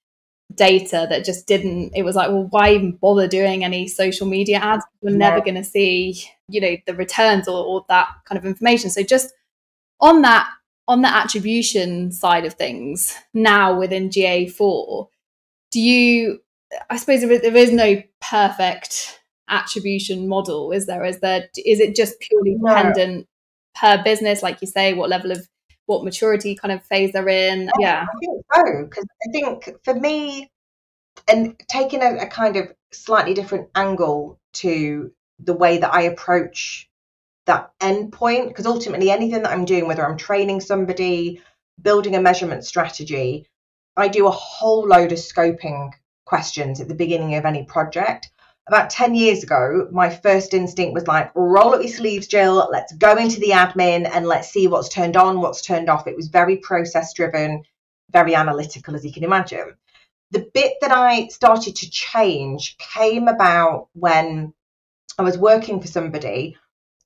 [0.54, 4.58] data that just didn't, it was like, well, why even bother doing any social media
[4.58, 4.84] ads?
[5.00, 5.18] We're no.
[5.18, 8.90] never going to see, you know, the returns or, or that kind of information.
[8.90, 9.32] So just
[10.00, 10.48] on that,
[10.88, 15.08] on the attribution side of things now within GA4,
[15.72, 16.40] do you,
[16.90, 20.72] I suppose there is no perfect attribution model?
[20.72, 23.26] Is there is there is it just purely dependent
[23.74, 25.46] per business like you say what level of
[25.84, 27.70] what maturity kind of phase they're in?
[27.78, 30.50] Yeah i think so because i think for me
[31.28, 36.88] and taking a, a kind of slightly different angle to the way that I approach
[37.46, 41.42] that endpoint because ultimately anything that I'm doing, whether I'm training somebody,
[41.80, 43.46] building a measurement strategy,
[43.96, 45.92] I do a whole load of scoping
[46.24, 48.30] questions at the beginning of any project.
[48.68, 52.92] About 10 years ago, my first instinct was like, roll up your sleeves, Jill, let's
[52.94, 56.08] go into the admin and let's see what's turned on, what's turned off.
[56.08, 57.62] It was very process driven,
[58.10, 59.76] very analytical, as you can imagine.
[60.32, 64.52] The bit that I started to change came about when
[65.16, 66.56] I was working for somebody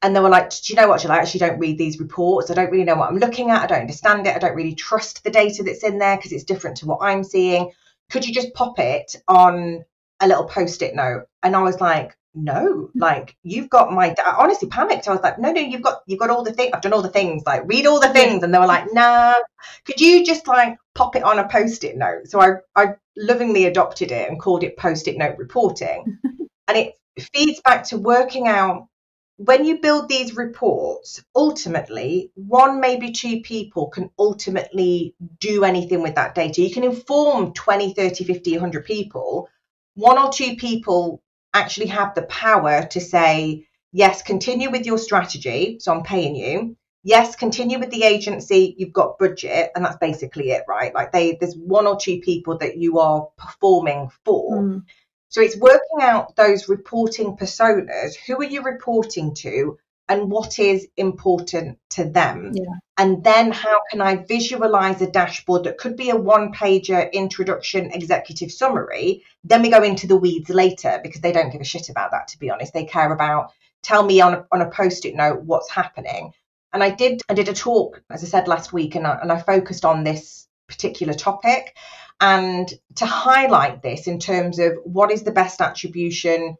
[0.00, 1.12] and they were like, Do you know what, Jill?
[1.12, 2.50] I actually don't read these reports.
[2.50, 3.62] I don't really know what I'm looking at.
[3.62, 4.34] I don't understand it.
[4.34, 7.22] I don't really trust the data that's in there because it's different to what I'm
[7.22, 7.70] seeing.
[8.10, 9.84] Could you just pop it on
[10.20, 11.26] a little post it note?
[11.42, 12.98] And I was like, no, hmm.
[12.98, 14.14] like you've got my.
[14.24, 15.08] I honestly panicked.
[15.08, 16.70] I was like, no, no, you've got you've got all the things.
[16.72, 17.42] I've done all the things.
[17.44, 19.34] Like read all the things, and they were like, nah.
[19.84, 22.28] Could you just like pop it on a post-it note?
[22.28, 26.18] So I I lovingly adopted it and called it post-it note reporting,
[26.68, 28.86] and it feeds back to working out
[29.42, 36.16] when you build these reports, ultimately, one, maybe two people can ultimately do anything with
[36.16, 36.60] that data.
[36.60, 39.48] You can inform 20, 30, 50, 100 people.
[39.94, 41.22] One or two people
[41.52, 45.78] actually have the power to say, yes, continue with your strategy.
[45.80, 46.76] So I'm paying you.
[47.02, 48.74] Yes, continue with the agency.
[48.76, 50.94] You've got budget, and that's basically it, right?
[50.94, 54.62] Like they, there's one or two people that you are performing for.
[54.62, 54.84] Mm.
[55.30, 58.16] So it's working out those reporting personas.
[58.26, 59.78] Who are you reporting to?
[60.10, 62.50] And what is important to them?
[62.52, 62.64] Yeah.
[62.98, 67.92] And then how can I visualize a dashboard that could be a one pager introduction
[67.92, 69.22] executive summary?
[69.44, 72.28] Then we go into the weeds later because they don't give a shit about that,
[72.28, 72.74] to be honest.
[72.74, 76.32] They care about tell me on a, on a post it note what's happening.
[76.72, 79.30] And I did I did a talk, as I said last week, and I, and
[79.30, 81.76] I focused on this particular topic
[82.20, 86.56] and to highlight this in terms of what is the best attribution,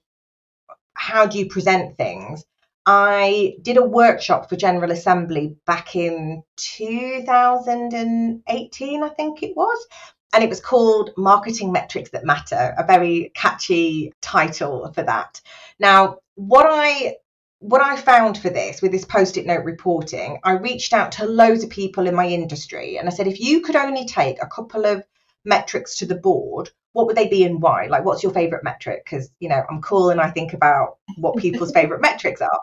[0.95, 2.45] how do you present things?
[2.87, 9.87] I did a workshop for General Assembly back in 2018, I think it was.
[10.33, 15.41] And it was called Marketing Metrics That Matter, a very catchy title for that.
[15.79, 17.17] Now, what I
[17.61, 21.63] what I found for this with this post-it note reporting, I reached out to loads
[21.63, 24.87] of people in my industry and I said, if you could only take a couple
[24.87, 25.05] of
[25.45, 27.87] metrics to the board, what would they be and why?
[27.87, 29.05] Like, what's your favorite metric?
[29.05, 32.61] Because, you know, I'm cool and I think about what people's favorite metrics are.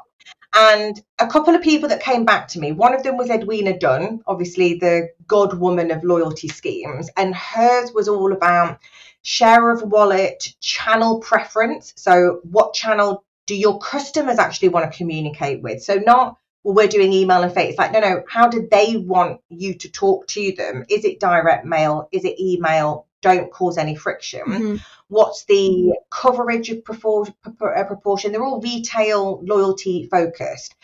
[0.54, 3.78] And a couple of people that came back to me, one of them was Edwina
[3.78, 8.80] Dunn, obviously the god woman of loyalty schemes, and hers was all about
[9.22, 11.94] share of wallet, channel preference.
[11.96, 15.84] So, what channel do your customers actually want to communicate with?
[15.84, 17.70] So, not well, we're doing email and face.
[17.70, 20.86] It's like, no, no, how do they want you to talk to them?
[20.90, 22.10] Is it direct mail?
[22.12, 23.07] Is it email?
[23.22, 24.42] Don't cause any friction.
[24.42, 24.76] Mm-hmm.
[25.08, 28.32] What's the coverage of uh, proportion?
[28.32, 30.76] They're all retail loyalty focused.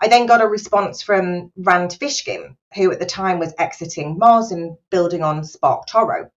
[0.00, 4.50] I then got a response from Rand Fishkin, who at the time was exiting Moz
[4.50, 6.28] and building on SparkToro.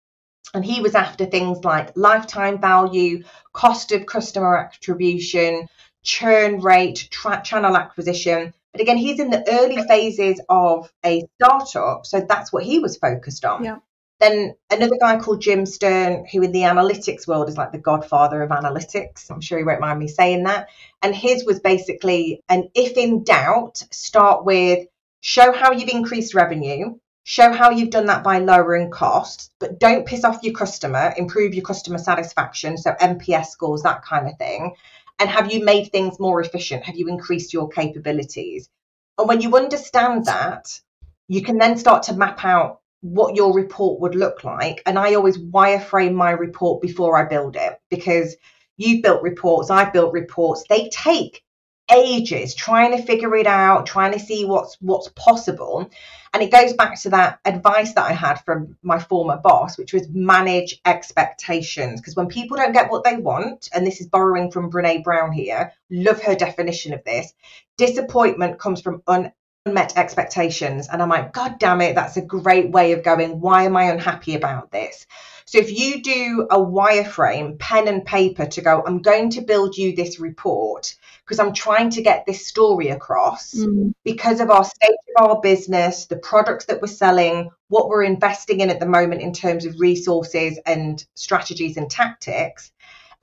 [0.54, 5.68] And he was after things like lifetime value, cost of customer attribution,
[6.04, 8.54] churn rate, tra- channel acquisition.
[8.72, 12.98] But again, he's in the early phases of a startup, so that's what he was
[12.98, 13.64] focused on.
[13.64, 13.78] Yeah.
[14.20, 18.42] Then another guy called Jim Sterne, who in the analytics world is like the godfather
[18.42, 19.30] of analytics.
[19.30, 20.70] I'm sure he won't mind me saying that.
[21.02, 24.88] And his was basically an if in doubt, start with
[25.20, 30.06] show how you've increased revenue, show how you've done that by lowering costs, but don't
[30.06, 34.76] piss off your customer, improve your customer satisfaction, so NPS scores, that kind of thing.
[35.20, 36.84] And have you made things more efficient?
[36.84, 38.70] Have you increased your capabilities?
[39.18, 40.80] And when you understand that,
[41.28, 44.82] you can then start to map out what your report would look like.
[44.88, 48.36] And I always wireframe my report before I build it because
[48.78, 50.64] you've built reports, I've built reports.
[50.68, 51.44] They take
[51.92, 55.88] ages trying to figure it out, trying to see what's what's possible.
[56.34, 59.94] And it goes back to that advice that I had from my former boss, which
[59.94, 62.02] was manage expectations.
[62.02, 65.32] Because when people don't get what they want, and this is borrowing from Brene Brown
[65.32, 67.34] here, love her definition of this,
[67.78, 69.32] disappointment comes from un-
[69.66, 70.88] unmet expectations.
[70.88, 73.86] And I'm like, God damn it, that's a great way of going, why am I
[73.86, 75.08] unhappy about this?
[75.46, 79.76] So if you do a wireframe, pen and paper to go, I'm going to build
[79.78, 83.94] you this report because I'm trying to get this story across mm.
[84.04, 88.60] because of our state of our business, the products that we're selling, what we're investing
[88.60, 92.72] in at the moment in terms of resources and strategies and tactics.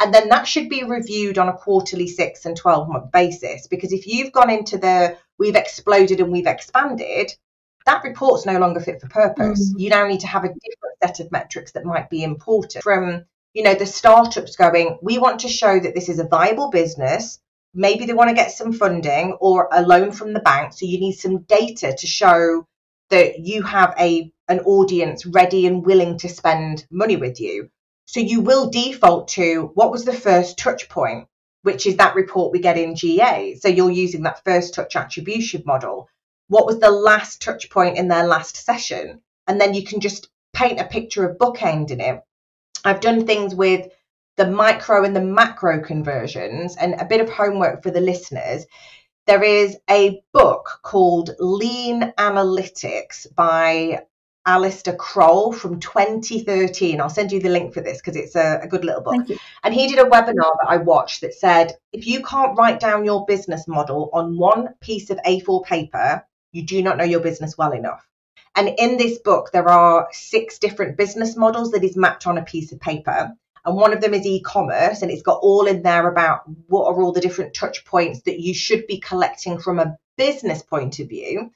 [0.00, 3.68] And then that should be reviewed on a quarterly, six and 12 month basis.
[3.68, 7.32] Because if you've gone into the we've exploded and we've expanded,
[7.84, 9.72] that report's no longer fit for purpose.
[9.72, 9.80] Mm.
[9.80, 13.24] You now need to have a different set of metrics that might be important from
[13.54, 17.38] you know, the startups going, we want to show that this is a viable business.
[17.74, 20.72] Maybe they want to get some funding or a loan from the bank.
[20.72, 22.66] So you need some data to show
[23.10, 27.70] that you have a an audience ready and willing to spend money with you.
[28.06, 31.28] So you will default to what was the first touch point,
[31.62, 33.54] which is that report we get in GA.
[33.56, 36.08] So you're using that first touch attribution model.
[36.48, 39.22] What was the last touch point in their last session?
[39.46, 42.22] And then you can just paint a picture of bookend in it.
[42.84, 43.90] I've done things with
[44.36, 48.66] the micro and the macro conversions and a bit of homework for the listeners.
[49.26, 54.02] There is a book called Lean Analytics by
[54.44, 57.00] Alistair Croll from 2013.
[57.00, 59.38] I'll send you the link for this because it's a, a, good little book.
[59.62, 63.04] And he did a webinar that I watched that said if you can't write down
[63.04, 67.56] your business model on one piece of A4 paper, you do not know your business
[67.56, 68.04] well enough.
[68.54, 72.44] And in this book, there are six different business models that is mapped on a
[72.44, 73.32] piece of paper.
[73.64, 76.86] And one of them is e commerce, and it's got all in there about what
[76.86, 80.98] are all the different touch points that you should be collecting from a business point
[80.98, 81.50] of view.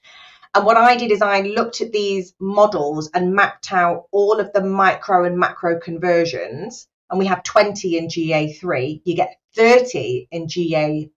[0.57, 4.55] And what I did is I looked at these models and mapped out all of
[4.55, 6.89] the micro and macro conversions.
[7.11, 11.11] And we have 20 in GA3, you get 30 in GA4.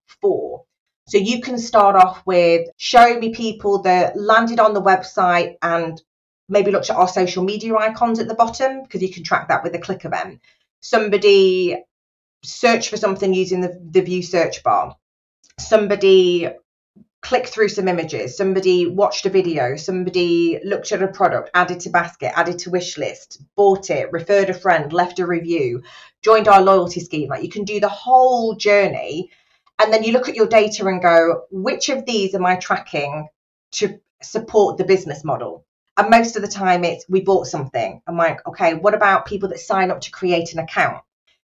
[1.08, 6.02] So you can start off with show me people that landed on the website and
[6.50, 9.64] maybe looked at our social media icons at the bottom because you can track that
[9.64, 10.42] with a click event.
[10.82, 11.82] Somebody
[12.44, 14.98] search for something using the, the view search bar.
[15.58, 16.50] Somebody
[17.22, 21.90] clicked through some images, somebody watched a video, somebody looked at a product, added to
[21.90, 25.84] basket, added to wish list, bought it, referred a friend, left a review,
[26.22, 27.30] joined our loyalty scheme.
[27.30, 29.32] Like you can do the whole journey.
[29.82, 33.28] And then you look at your data and go, which of these am I tracking
[33.74, 35.66] to support the business model?
[35.98, 38.02] And most of the time it's we bought something.
[38.08, 41.04] I'm like, okay, what about people that sign up to create an account?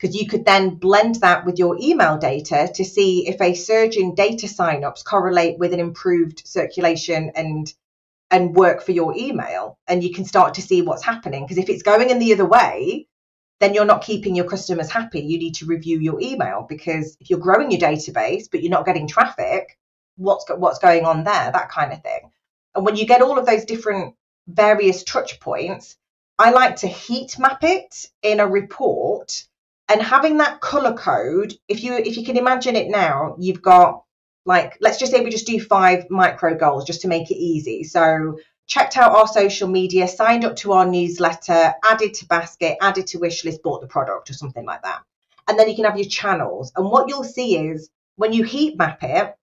[0.05, 3.95] Because you could then blend that with your email data to see if a surge
[3.95, 7.73] in data signups correlate with an improved circulation and
[8.29, 9.79] and work for your email.
[9.87, 11.43] And you can start to see what's happening.
[11.43, 13.07] Because if it's going in the other way
[13.59, 15.21] then you're not keeping your customers happy.
[15.21, 16.67] You need to review your email.
[16.69, 19.75] Because if you're growing your database but you're not getting traffic
[20.17, 21.51] what's what's going on there?
[21.51, 22.29] That kind of thing.
[22.75, 24.13] And when you get all of those different
[24.47, 25.97] various touch points
[26.37, 29.45] i like to heat map it in a report
[29.89, 34.05] and having that color code if you if you can imagine it now you've got
[34.45, 37.83] like let's just say we just do five micro goals just to make it easy.
[37.83, 43.07] So checked out our social media signed up to our newsletter added to basket added
[43.07, 45.01] to wish list bought the product or something like that.
[45.47, 46.71] And then you can have your channels.
[46.75, 49.35] And what you'll see is when you heat map it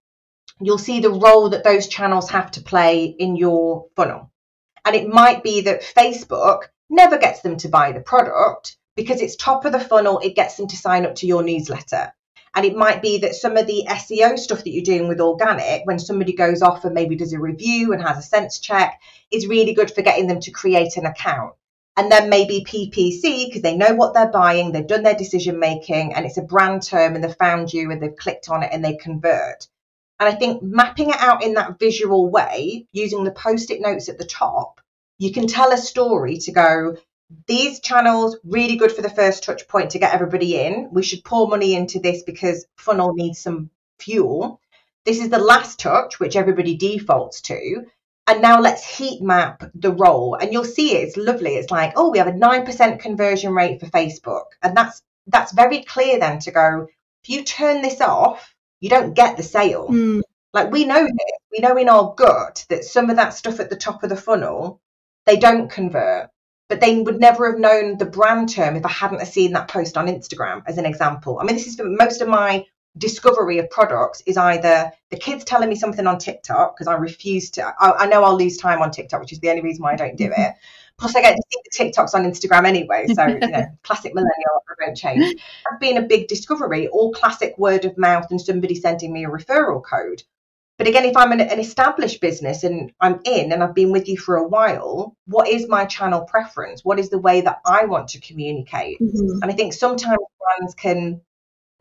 [0.61, 4.30] you'll see the role that those channels have to play in your funnel.
[4.84, 9.36] And it might be that facebook never gets them to buy the product because it's
[9.36, 12.12] top of the funnel, it gets them to sign up to your newsletter.
[12.55, 15.86] And it might be that some of the SEO stuff that you're doing with organic,
[15.86, 19.47] when somebody goes off and maybe does a review and has a sense check, is
[19.47, 21.55] really good for getting them to create an account.
[21.97, 26.14] And then maybe PPC because they know what they're buying, they've done their decision making,
[26.14, 28.84] and it's a brand term and they've found you and they've clicked on it and
[28.84, 29.66] they convert.
[30.20, 34.09] And I think mapping it out in that visual way, using the post it notes
[34.09, 34.80] at the top,
[35.18, 36.97] you can tell a story to go,
[37.47, 40.89] these channels really good for the first touch point to get everybody in.
[40.93, 44.61] We should pour money into this because funnel needs some fuel.
[45.05, 47.87] This is the last touch, which everybody defaults to.
[48.26, 50.37] And now let's heat map the role.
[50.37, 51.57] And you'll see it, it's lovely.
[51.57, 54.45] It's like, oh, we have a 9% conversion rate for Facebook.
[54.62, 56.89] And that's that's very clear then to go,
[57.22, 59.89] if you turn this off, you don't get the sale.
[59.89, 60.22] Mm.
[60.53, 61.39] Like we know this.
[61.51, 64.16] We know in our gut that some of that stuff at the top of the
[64.16, 64.80] funnel,
[65.26, 66.30] they don't convert
[66.73, 69.99] but they would never have known the brand term if I hadn't seen that post
[69.99, 71.39] on Instagram, as an example.
[71.39, 72.64] I mean, this is for most of my
[72.97, 77.51] discovery of products is either the kids telling me something on TikTok because I refuse
[77.51, 77.75] to.
[77.79, 79.97] I, I, know I'll lose time on TikTok, which is the only reason why I
[79.97, 80.55] don't do it.
[80.97, 84.33] Plus, I get to see the TikToks on Instagram anyway, so you know, classic millennial,
[84.70, 85.43] I won't change.
[85.68, 89.29] That's been a big discovery, all classic word of mouth and somebody sending me a
[89.29, 90.23] referral code.
[90.79, 94.09] But again, if I'm an, an, established business and I'm in and I've been with
[94.09, 96.85] you for a while, what is my channel preference?
[96.85, 98.99] What is the way that I want to communicate?
[99.01, 99.43] Mm-hmm.
[99.43, 101.20] And I think sometimes brands can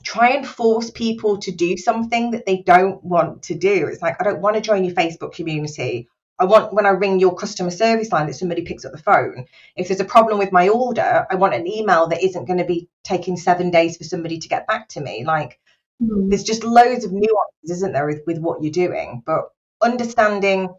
[0.04, 3.88] try and force people to do something that they don't want to do.
[3.88, 6.10] It's like, I don't want to join your Facebook community.
[6.40, 9.46] I want when I ring your customer service line that somebody picks up the phone.
[9.76, 12.66] If there's a problem with my order, I want an email that isn't going to
[12.66, 15.24] be taking seven days for somebody to get back to me.
[15.24, 15.60] Like
[16.02, 16.30] Mm.
[16.30, 19.24] There's just loads of nuances, isn't there, with, with what you're doing?
[19.26, 19.50] But
[19.82, 20.70] understanding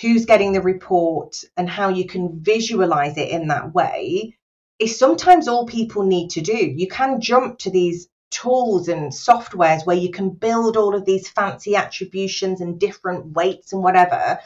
[0.00, 4.36] who's getting the report and how you can visualize it in that way
[4.78, 6.56] is sometimes all people need to do.
[6.56, 11.28] You can jump to these tools and softwares where you can build all of these
[11.28, 14.38] fancy attributions and different weights and whatever.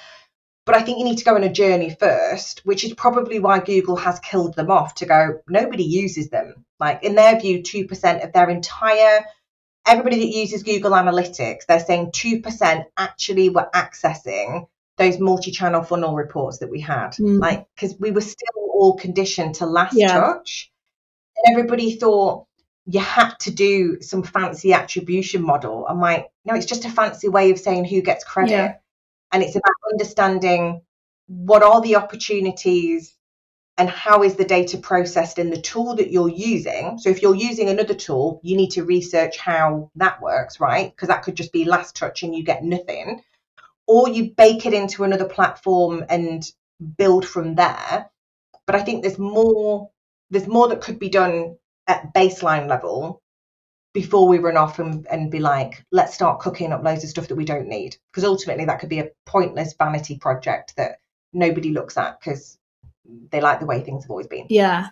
[0.66, 3.58] But I think you need to go on a journey first, which is probably why
[3.60, 6.64] Google has killed them off to go, nobody uses them.
[6.80, 9.26] Like, in their view, 2% of their entire,
[9.86, 14.66] everybody that uses Google Analytics, they're saying 2% actually were accessing
[14.96, 17.10] those multi channel funnel reports that we had.
[17.14, 17.40] Mm.
[17.40, 20.08] Like, because we were still all conditioned to last yeah.
[20.08, 20.72] touch.
[21.36, 22.46] And everybody thought,
[22.86, 25.86] you had to do some fancy attribution model.
[25.88, 28.52] I'm like, no, it's just a fancy way of saying who gets credit.
[28.52, 28.74] Yeah.
[29.32, 30.82] And it's about understanding
[31.26, 33.13] what are the opportunities
[33.76, 36.96] and how is the data processed in the tool that you're using.
[36.98, 40.94] So if you're using another tool, you need to research how that works, right?
[40.94, 43.22] Because that could just be last touch and you get nothing.
[43.86, 46.44] Or you bake it into another platform and
[46.96, 48.10] build from there.
[48.66, 49.90] But I think there's more
[50.30, 51.56] there's more that could be done
[51.86, 53.20] at baseline level
[53.92, 57.28] before we run off and, and be like, let's start cooking up loads of stuff
[57.28, 57.96] that we don't need.
[58.10, 60.98] Because ultimately, that could be a pointless vanity project that
[61.32, 62.58] nobody looks at because
[63.30, 64.46] they like the way things have always been.
[64.48, 64.88] Yeah.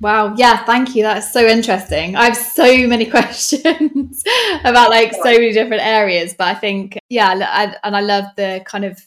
[0.00, 0.34] Wow.
[0.36, 0.64] Yeah.
[0.64, 1.02] Thank you.
[1.02, 2.16] That's so interesting.
[2.16, 4.24] I have so many questions
[4.64, 8.62] about like so many different areas, but I think, yeah, I, and I love the
[8.64, 8.98] kind of,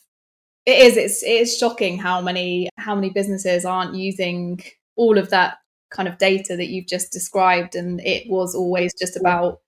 [0.65, 4.61] it is, it's, it is shocking how many, how many businesses aren't using
[4.95, 5.57] all of that
[5.93, 9.61] kind of data that you've just described and it was always just about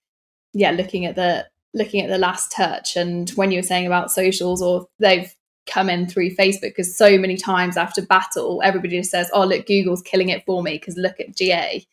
[0.53, 4.11] yeah looking at the looking at the last touch and when you were saying about
[4.11, 5.33] socials or they've
[5.65, 9.65] come in through facebook because so many times after battle everybody just says oh look
[9.65, 11.85] google's killing it for me because look at ga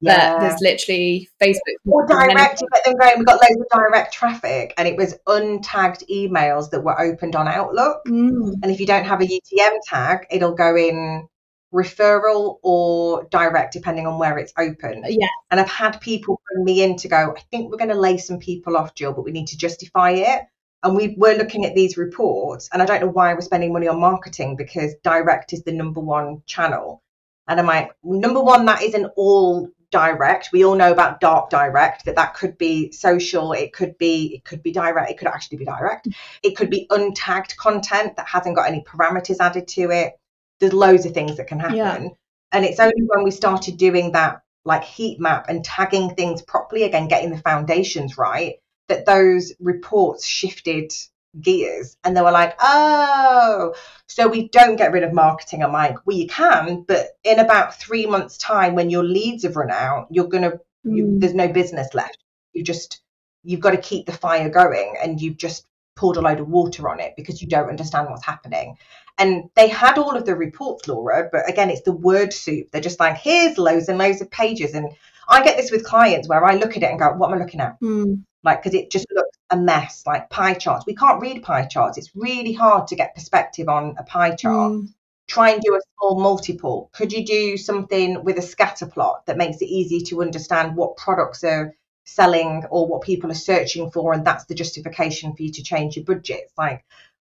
[0.00, 0.34] yeah.
[0.34, 4.12] but there's literally facebook or direct you get them going we got loads of direct
[4.12, 8.52] traffic and it was untagged emails that were opened on outlook mm.
[8.62, 11.28] and if you don't have a utm tag it'll go in
[11.72, 15.04] referral or direct, depending on where it's open.
[15.06, 15.26] Yeah.
[15.50, 18.18] And I've had people bring me in to go, I think we're going to lay
[18.18, 20.42] some people off, Jill, but we need to justify it.
[20.82, 23.88] And we were looking at these reports, and I don't know why we're spending money
[23.88, 27.02] on marketing because direct is the number one channel.
[27.48, 30.50] And I'm like, number one, that isn't all direct.
[30.52, 34.44] We all know about dark direct, that that could be social, it could be it
[34.44, 36.08] could be direct, it could actually be direct.
[36.42, 40.18] It could be untagged content that hasn't got any parameters added to it
[40.60, 41.76] there's loads of things that can happen.
[41.76, 42.08] Yeah.
[42.52, 46.82] And it's only when we started doing that like heat map and tagging things properly,
[46.82, 48.56] again, getting the foundations right,
[48.88, 50.92] that those reports shifted
[51.40, 53.74] gears and they were like, oh,
[54.06, 55.62] so we don't get rid of marketing.
[55.62, 59.56] I'm like, well, you can, but in about three months' time, when your leads have
[59.56, 60.96] run out, you're going to, mm.
[60.96, 62.18] you, there's no business left.
[62.52, 63.00] You just,
[63.44, 65.66] you've got to keep the fire going and you've just
[65.96, 68.76] poured a load of water on it because you don't understand what's happening.
[69.18, 72.68] And they had all of the reports, Laura, but again, it's the word soup.
[72.70, 74.74] They're just like, here's loads and loads of pages.
[74.74, 74.92] And
[75.28, 77.40] I get this with clients where I look at it and go, what am I
[77.40, 77.80] looking at?
[77.80, 78.22] Mm.
[78.44, 80.86] Like, because it just looks a mess, like pie charts.
[80.86, 81.98] We can't read pie charts.
[81.98, 84.72] It's really hard to get perspective on a pie chart.
[84.72, 84.88] Mm.
[85.26, 86.88] Try and do a small multiple.
[86.94, 90.96] Could you do something with a scatter plot that makes it easy to understand what
[90.96, 91.74] products are
[92.04, 94.14] selling or what people are searching for?
[94.14, 96.52] And that's the justification for you to change your budgets.
[96.56, 96.84] Like,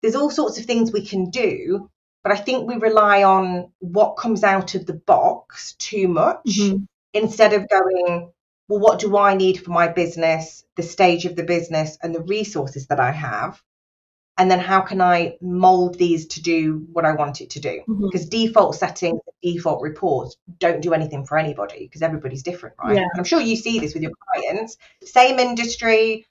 [0.01, 1.89] there's all sorts of things we can do,
[2.23, 6.83] but I think we rely on what comes out of the box too much mm-hmm.
[7.13, 8.31] instead of going,
[8.71, 12.21] well, what do I need for my business, the stage of the business, and the
[12.21, 13.61] resources that I have?
[14.37, 17.81] And then how can I mold these to do what I want it to do?
[17.81, 18.05] Mm-hmm.
[18.05, 22.95] Because default settings, default reports don't do anything for anybody because everybody's different, right?
[22.95, 23.07] Yeah.
[23.17, 26.25] I'm sure you see this with your clients, same industry,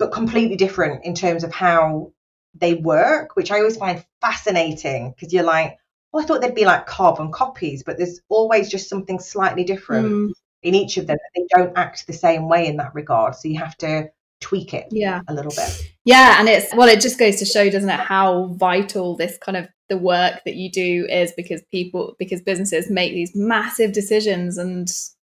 [0.00, 2.12] but completely different in terms of how
[2.56, 5.78] they work, which I always find fascinating because you're like,
[6.12, 10.06] oh, I thought they'd be like carbon copies, but there's always just something slightly different
[10.06, 10.32] mm.
[10.68, 11.18] In each of them.
[11.34, 13.34] They don't act the same way in that regard.
[13.34, 14.10] So you have to
[14.40, 17.68] tweak it yeah a little bit yeah and it's well it just goes to show
[17.68, 22.14] doesn't it how vital this kind of the work that you do is because people
[22.20, 24.92] because businesses make these massive decisions and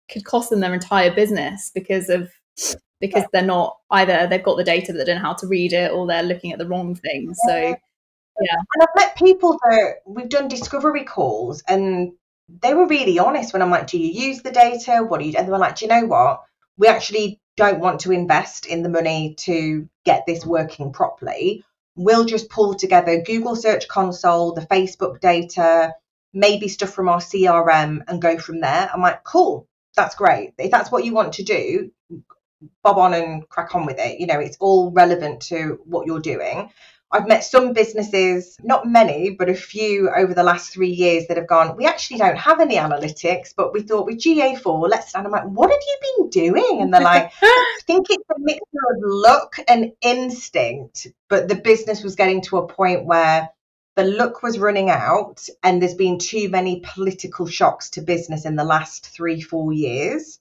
[0.10, 2.32] could cost them their entire business because of
[3.02, 5.92] because they're not either they've got the data they don't know how to read it
[5.92, 7.38] or they're looking at the wrong things.
[7.46, 7.76] So
[8.42, 8.56] yeah.
[8.56, 12.14] And I've met people that we've done discovery calls and
[12.50, 15.04] they were really honest when I'm like, Do you use the data?
[15.04, 16.44] What do you and they were like, Do you know what?
[16.78, 21.64] We actually don't want to invest in the money to get this working properly.
[21.96, 25.94] We'll just pull together Google Search Console, the Facebook data,
[26.34, 28.90] maybe stuff from our CRM and go from there.
[28.92, 30.54] I'm like, cool, that's great.
[30.58, 31.92] If that's what you want to do,
[32.82, 34.20] bob on and crack on with it.
[34.20, 36.72] You know, it's all relevant to what you're doing.
[37.14, 41.38] I've met some businesses, not many, but a few over the last three years that
[41.38, 45.28] have gone, we actually don't have any analytics, but we thought with GA4, let's, and
[45.28, 46.82] I'm like, what have you been doing?
[46.82, 52.04] And they're like, I think it's a mixture of luck and instinct, but the business
[52.04, 53.50] was getting to a point where
[53.96, 58.56] the luck was running out and there's been too many political shocks to business in
[58.56, 60.40] the last three, four years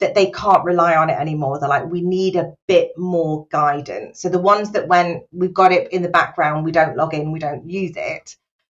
[0.00, 1.58] that they can't rely on it anymore.
[1.58, 4.20] They're like, we need a bit more guidance.
[4.20, 7.32] So the ones that when we've got it in the background, we don't log in,
[7.32, 8.36] we don't use it,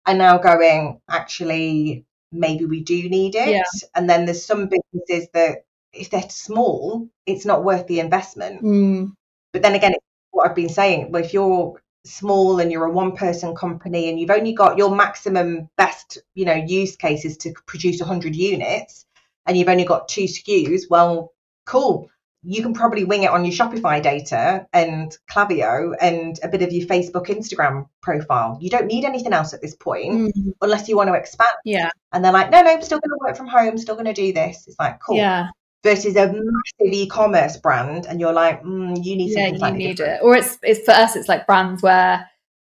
[0.07, 3.49] are now going, actually, maybe we do need it.
[3.49, 3.63] Yeah.
[3.95, 8.63] And then there's some businesses that if they're small, it's not worth the investment.
[8.63, 9.13] Mm.
[9.53, 12.93] But then again, it's what I've been saying, well, if you're small and you're a
[12.93, 17.53] one person company and you've only got your maximum best, you know, use cases to
[17.67, 19.05] produce 100 units,
[19.49, 21.33] and you've only got two SKUs, well,
[21.67, 22.09] cool.
[22.45, 26.73] You can probably wing it on your Shopify data and Klaviyo and a bit of
[26.73, 28.57] your Facebook, Instagram profile.
[28.61, 30.53] You don't need anything else at this point Mm.
[30.63, 31.49] unless you want to expand.
[31.65, 31.91] Yeah.
[32.13, 34.13] And they're like, no, no, I'm still going to work from home, still going to
[34.13, 34.69] do this.
[34.69, 35.17] It's like, cool.
[35.17, 35.49] Yeah.
[35.83, 39.97] Versus a massive e-commerce brand, and you're like, mm, you need something Yeah, you need
[39.97, 40.21] different.
[40.23, 40.25] it.
[40.25, 42.29] Or it's it's for us, it's like brands where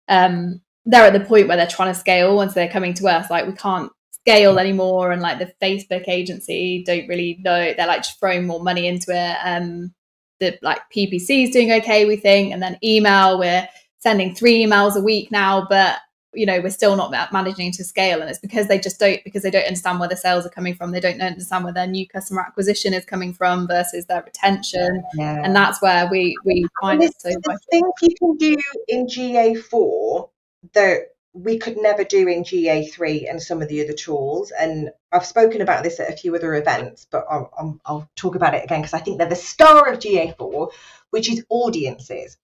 [0.10, 3.30] um they're at the point where they're trying to scale once they're coming to us,
[3.30, 3.92] like we can't
[4.28, 8.88] scale anymore and like the Facebook agency don't really know they're like throwing more money
[8.88, 9.38] into it.
[9.44, 9.94] Um
[10.40, 13.68] the like PPC is doing okay, we think, and then email, we're
[14.00, 16.00] sending three emails a week now, but
[16.34, 19.42] you know we're still not managing to scale and it's because they just don't because
[19.44, 22.06] they don't understand where the sales are coming from they don't understand where their new
[22.06, 25.42] customer acquisition is coming from versus their retention Yeah.
[25.46, 27.42] and that's where we we find And it so vital.
[27.46, 28.58] there's things you can do
[28.90, 30.30] in GA4
[30.74, 31.04] that
[31.36, 34.52] we could never do in GA3 and some of the other tools.
[34.58, 38.56] And I've spoken about this at a few other events, but I'll, I'll, talk about
[38.56, 40.72] it again because I think they're the star of GA4,
[41.10, 42.38] which is audiences.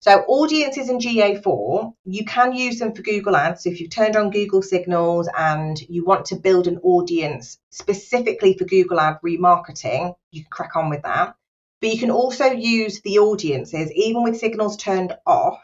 [0.00, 3.64] So audiences in GA4, you can use them for Google Ads.
[3.64, 8.56] So if you've turned on Google Signals and you want to build an audience specifically
[8.56, 11.36] for Google Ad remarketing, you can crack on with that.
[11.80, 15.60] But you can also use the audiences, even with signals turned off.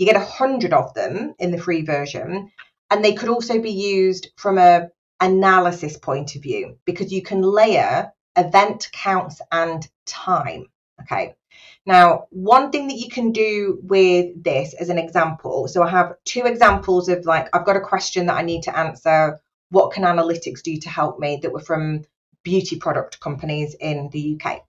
[0.00, 2.50] You get a hundred of them in the free version,
[2.90, 4.88] and they could also be used from a
[5.20, 10.68] analysis point of view because you can layer event counts and time.
[11.02, 11.34] Okay.
[11.84, 16.14] Now, one thing that you can do with this as an example, so I have
[16.24, 19.38] two examples of like, I've got a question that I need to answer.
[19.68, 22.06] What can analytics do to help me that were from
[22.42, 24.64] beauty product companies in the UK?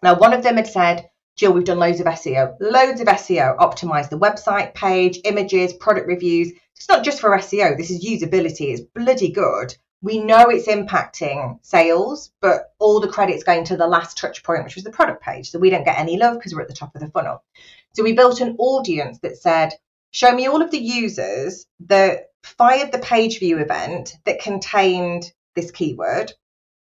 [0.00, 3.56] Now, one of them had said, Jill, we've done loads of SEO, loads of SEO,
[3.56, 6.52] optimize the website page, images, product reviews.
[6.76, 9.74] It's not just for SEO, this is usability, it's bloody good.
[10.02, 14.64] We know it's impacting sales, but all the credit's going to the last touch point,
[14.64, 15.50] which was the product page.
[15.50, 17.42] So we don't get any love because we're at the top of the funnel.
[17.94, 19.74] So we built an audience that said,
[20.10, 25.70] show me all of the users that fired the page view event that contained this
[25.70, 26.32] keyword.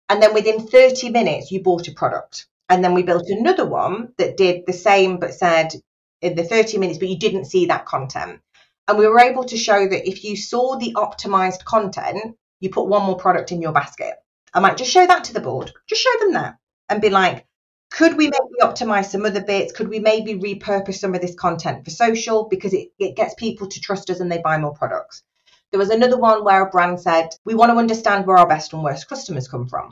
[0.08, 2.46] And then within 30 minutes, you bought a product.
[2.68, 5.72] And then we built another one that did the same, but said
[6.20, 8.40] in the 30 minutes, but you didn't see that content.
[8.86, 12.88] And we were able to show that if you saw the optimized content, you put
[12.88, 14.14] one more product in your basket.
[14.52, 16.56] I might just show that to the board, just show them that
[16.88, 17.46] and be like,
[17.90, 19.72] could we maybe optimize some other bits?
[19.72, 23.66] Could we maybe repurpose some of this content for social because it, it gets people
[23.68, 25.22] to trust us and they buy more products?
[25.70, 28.72] There was another one where a brand said, we want to understand where our best
[28.72, 29.90] and worst customers come from.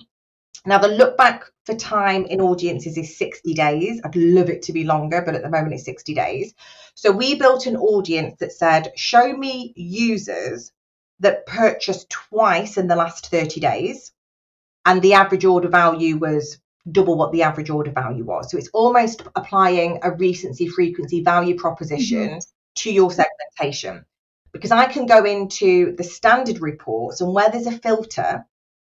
[0.67, 4.01] Now, the look back for time in audiences is 60 days.
[4.05, 6.55] I'd love it to be longer, but at the moment it's 60 days.
[6.95, 10.73] So we built an audience that said, show me users
[11.21, 14.13] that purchased twice in the last 30 days.
[14.85, 16.59] And the average order value was
[16.91, 18.51] double what the average order value was.
[18.51, 22.39] So it's almost applying a recency, frequency, value proposition Mm-hmm.
[22.77, 24.05] to your segmentation.
[24.53, 28.47] Because I can go into the standard reports and where there's a filter,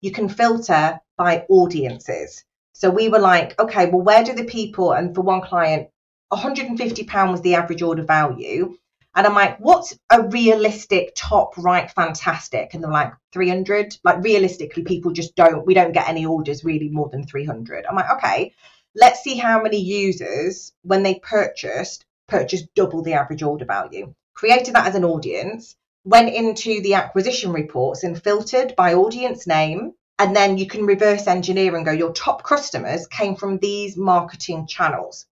[0.00, 2.44] you can filter by audiences.
[2.72, 5.88] So we were like, okay, well, where do the people, and for one client,
[6.32, 8.76] £150 was the average order value.
[9.14, 12.72] And I'm like, what's a realistic top right fantastic?
[12.72, 13.98] And they're like, 300.
[14.04, 17.86] Like, realistically, people just don't, we don't get any orders really more than 300.
[17.86, 18.54] I'm like, okay,
[18.94, 24.14] let's see how many users, when they purchased, purchased double the average order value.
[24.32, 29.92] Created that as an audience, went into the acquisition reports and filtered by audience name.
[30.18, 34.66] And then you can reverse engineer and go, your top customers came from these marketing
[34.66, 35.26] channels.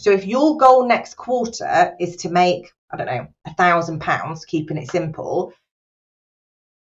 [0.00, 4.44] So if your goal next quarter is to make, I don't know, a thousand pounds,
[4.44, 5.52] keeping it simple,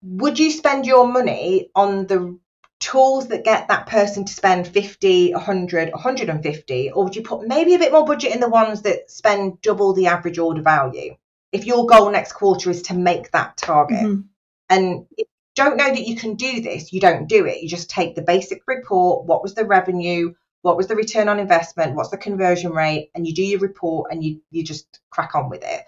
[0.03, 2.37] would you spend your money on the
[2.79, 6.91] tools that get that person to spend 50, 100, 150?
[6.91, 9.93] Or would you put maybe a bit more budget in the ones that spend double
[9.93, 11.15] the average order value?
[11.51, 13.99] If your goal next quarter is to make that target.
[13.99, 14.21] Mm-hmm.
[14.69, 17.61] And if you don't know that you can do this, you don't do it.
[17.61, 21.39] You just take the basic report, what was the revenue, what was the return on
[21.39, 25.35] investment, what's the conversion rate, and you do your report and you you just crack
[25.35, 25.83] on with it.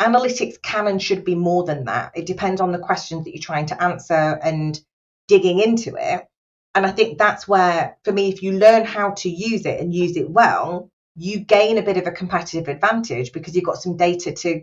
[0.00, 2.12] Analytics can and should be more than that.
[2.14, 4.80] It depends on the questions that you're trying to answer and
[5.28, 6.26] digging into it.
[6.74, 9.94] And I think that's where, for me, if you learn how to use it and
[9.94, 13.96] use it well, you gain a bit of a competitive advantage because you've got some
[13.96, 14.62] data to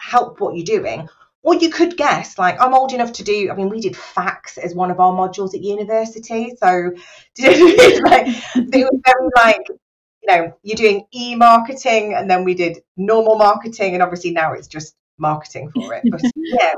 [0.00, 1.08] help what you're doing.
[1.42, 3.50] Or you could guess, like I'm old enough to do.
[3.50, 6.92] I mean, we did facts as one of our modules at university, so
[7.38, 13.36] like it was very like you know you're doing e-marketing, and then we did normal
[13.36, 16.04] marketing, and obviously now it's just marketing for it.
[16.10, 16.74] But yeah,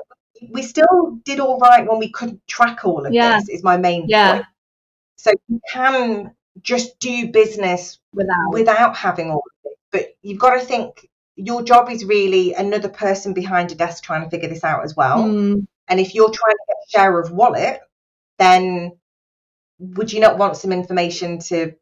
[0.50, 3.38] we still did all right when we couldn't track all of Yeah.
[3.40, 3.48] this.
[3.48, 4.32] Is my main Yeah.
[4.34, 4.46] point.
[5.16, 8.52] So you can just do business Without.
[8.52, 9.78] without having all of it.
[9.90, 14.22] But you've got to think your job is really another person behind a desk trying
[14.24, 15.18] to figure this out as well.
[15.24, 17.80] Mm, And if you're trying to get a share of wallet,
[18.38, 18.92] then
[19.78, 21.74] would you not want some information to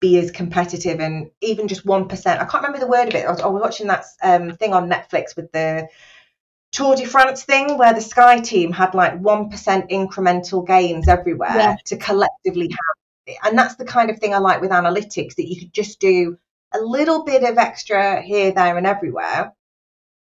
[0.00, 2.40] be as competitive and even just 1%?
[2.40, 3.26] I can't remember the word of it.
[3.26, 5.88] I was, I was watching that um, thing on Netflix with the
[6.72, 11.76] Tour de France thing where the Sky team had like 1% incremental gains everywhere Yeah.
[11.86, 13.36] to collectively have it.
[13.44, 16.38] And that's the kind of thing I like with analytics that you could just do
[16.74, 19.52] a little bit of extra here, there, and everywhere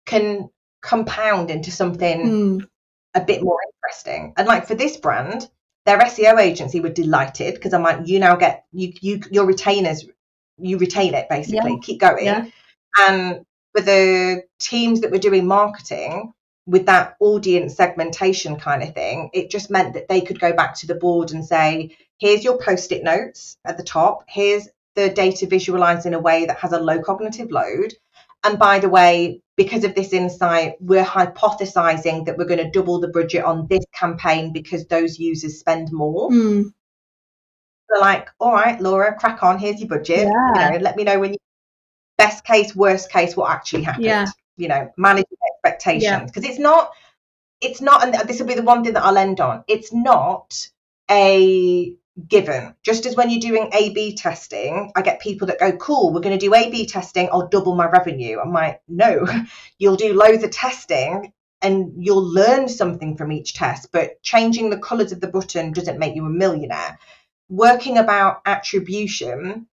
[0.07, 0.49] can
[0.81, 2.69] compound into something mm,
[3.15, 4.33] a bit more interesting.
[4.37, 5.49] And like for this brand,
[5.87, 10.05] their SEO agency were delighted because I'm like, you now get you you your retainers,
[10.59, 11.79] you retain it basically.
[11.81, 12.27] Keep going.
[12.27, 12.47] Yeah.
[12.99, 16.33] And for the teams that were doing marketing
[16.67, 20.75] with that audience segmentation kind of thing, it just meant that they could go back
[20.77, 24.69] to the board and say, here's your post-it notes at the top, here's
[24.99, 27.95] the data visualized in a way that has a low cognitive load.
[28.43, 32.99] And by the way, because of this insight, we're hypothesizing that we're going to double
[32.99, 36.31] the budget on this campaign because those users spend more.
[36.31, 36.73] mm.
[37.89, 39.59] They're like, all right, Laura, crack on.
[39.59, 40.27] Here's your budget.
[40.27, 40.73] Yeah.
[40.73, 41.39] You know, let me know when you
[42.19, 44.05] best case, worst case, what actually happened.
[44.05, 44.27] Yeah.
[44.57, 46.91] You know, managing expectations because it's not.
[47.61, 49.65] It's not, and this will be the one thing that I'll end on.
[49.67, 50.69] It's not
[51.11, 51.93] a
[52.27, 52.75] given.
[52.83, 56.21] Just as when you're doing A B testing, I get people that go, cool, we're
[56.21, 58.39] going to do A B testing, I'll double my revenue.
[58.41, 59.27] I'm like, no,
[59.79, 64.79] you'll do loads of testing and you'll learn something from each test, but changing the
[64.79, 66.99] colours of the button doesn't make you a millionaire.
[67.49, 69.67] Working about attribution,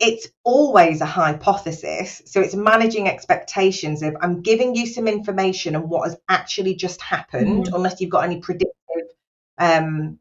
[0.00, 2.22] it's always a hypothesis.
[2.26, 7.00] So it's managing expectations of I'm giving you some information on what has actually just
[7.00, 8.74] happened, unless you've got any predictive
[9.58, 10.18] um,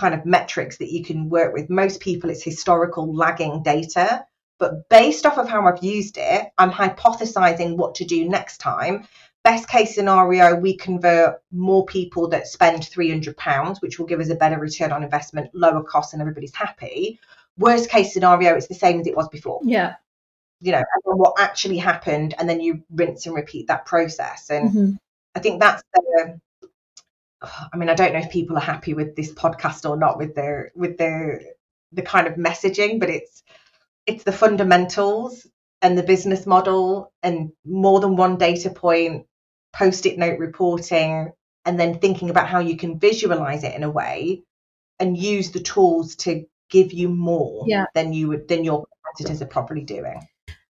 [0.00, 1.68] kind of metrics that you can work with.
[1.68, 4.24] Most people, it's historical lagging data.
[4.58, 9.06] But based off of how I've used it, I'm hypothesizing what to do next time.
[9.42, 14.34] Best case scenario, we convert more people that spend £300, which will give us a
[14.34, 17.18] better return on investment, lower cost, and everybody's happy.
[17.56, 19.94] Worst case scenario, it's the same as it was before Yeah.
[20.60, 24.50] you know, and then what actually happened, and then you rinse and repeat that process.
[24.50, 24.98] And Mhm.
[25.34, 26.38] I think that's the.
[27.42, 30.34] I mean, I don't know if people are happy with this podcast or not with
[30.34, 31.40] the with the
[31.92, 33.42] the kind of messaging, but it's
[34.06, 35.46] it's the fundamentals
[35.82, 39.26] and the business model and more than one data point,
[39.72, 41.32] post-it note reporting,
[41.64, 44.42] and then thinking about how you can visualize it in a way
[44.98, 47.86] and use the tools to give you more Yeah.
[47.94, 50.20] than you would than your competitors are probably doing.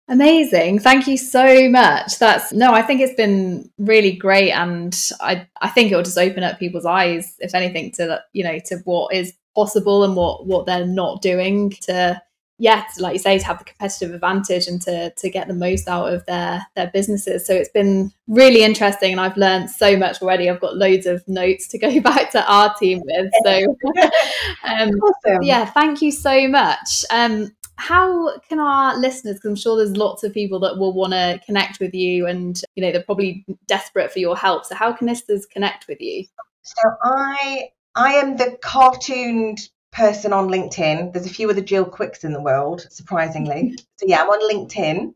[0.10, 0.80] Amazing.
[0.80, 2.20] Thank you so much.
[2.20, 6.18] That's no, I think it's been really great and I I think it will just
[6.18, 10.46] open up people's eyes if anything to you know to what is possible and what
[10.46, 12.22] what they're not doing to
[12.60, 15.54] yeah, to, like you say to have the competitive advantage and to to get the
[15.54, 17.48] most out of their their businesses.
[17.48, 20.50] So it's been really interesting and I've learned so much already.
[20.50, 23.32] I've got loads of notes to go back to our team with.
[23.46, 23.76] So
[24.66, 25.44] um Awesome.
[25.44, 27.04] yeah, thank you so much.
[27.10, 31.14] Um, how can our listeners, because I'm sure there's lots of people that will want
[31.14, 34.66] to connect with you and, you know, they're probably desperate for your help.
[34.66, 36.26] So how can listeners connect with you?
[36.62, 39.60] So I I am the cartooned
[39.92, 41.14] person on LinkedIn.
[41.14, 43.76] There's a few other Jill Quicks in the world, surprisingly.
[43.98, 45.14] so yeah, I'm on LinkedIn.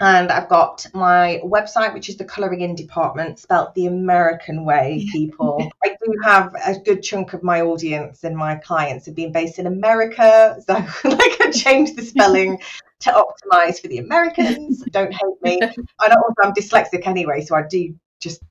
[0.00, 5.06] And I've got my website, which is the Colouring In Department, spelt the American way,
[5.12, 5.70] people.
[5.84, 9.60] I do have a good chunk of my audience and my clients have been based
[9.60, 10.56] in America.
[10.66, 10.86] So like
[11.40, 12.58] I changed the spelling
[13.00, 14.82] to optimize for the Americans.
[14.90, 15.60] Don't hate me.
[15.72, 18.42] And also I'm dyslexic anyway, so I do just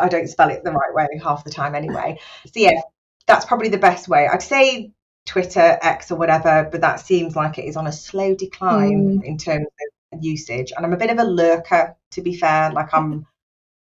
[0.00, 2.18] I don't spell it the right way half the time anyway.
[2.46, 2.80] So yeah,
[3.26, 4.28] that's probably the best way.
[4.32, 4.92] I'd say
[5.26, 9.24] Twitter, X or whatever, but that seems like it is on a slow decline mm.
[9.24, 10.72] in terms of usage.
[10.76, 12.70] And I'm a bit of a lurker, to be fair.
[12.72, 13.26] Like I'm,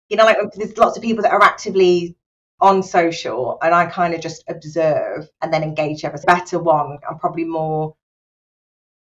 [0.08, 2.16] you know, like there's lots of people that are actively
[2.60, 6.98] on social and I kind of just observe and then engage a better one.
[7.08, 7.94] I'm probably more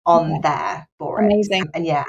[0.06, 1.26] on there for it.
[1.26, 1.66] Amazing.
[1.74, 2.04] And yeah,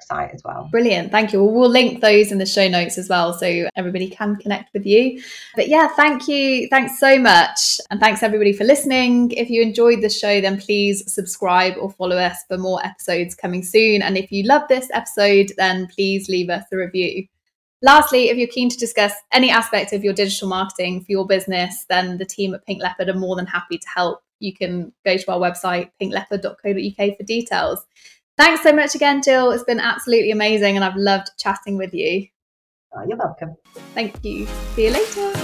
[0.00, 0.68] website as well.
[0.70, 1.10] Brilliant.
[1.10, 1.42] Thank you.
[1.42, 4.86] Well, we'll link those in the show notes as well so everybody can connect with
[4.86, 5.22] you.
[5.56, 6.68] But yeah, thank you.
[6.68, 7.80] Thanks so much.
[7.90, 9.32] And thanks everybody for listening.
[9.32, 13.62] If you enjoyed the show, then please subscribe or follow us for more episodes coming
[13.62, 14.02] soon.
[14.02, 17.26] And if you love this episode, then please leave us a review.
[17.82, 21.86] Lastly, if you're keen to discuss any aspect of your digital marketing for your business,
[21.88, 25.16] then the team at Pink Leopard are more than happy to help you can go
[25.16, 27.86] to our website, pinkleopard.co.uk, for details.
[28.40, 29.50] Thanks so much again, Jill.
[29.50, 32.26] It's been absolutely amazing and I've loved chatting with you.
[32.96, 33.54] Oh, you're welcome.
[33.92, 34.46] Thank you.
[34.74, 35.39] See you later.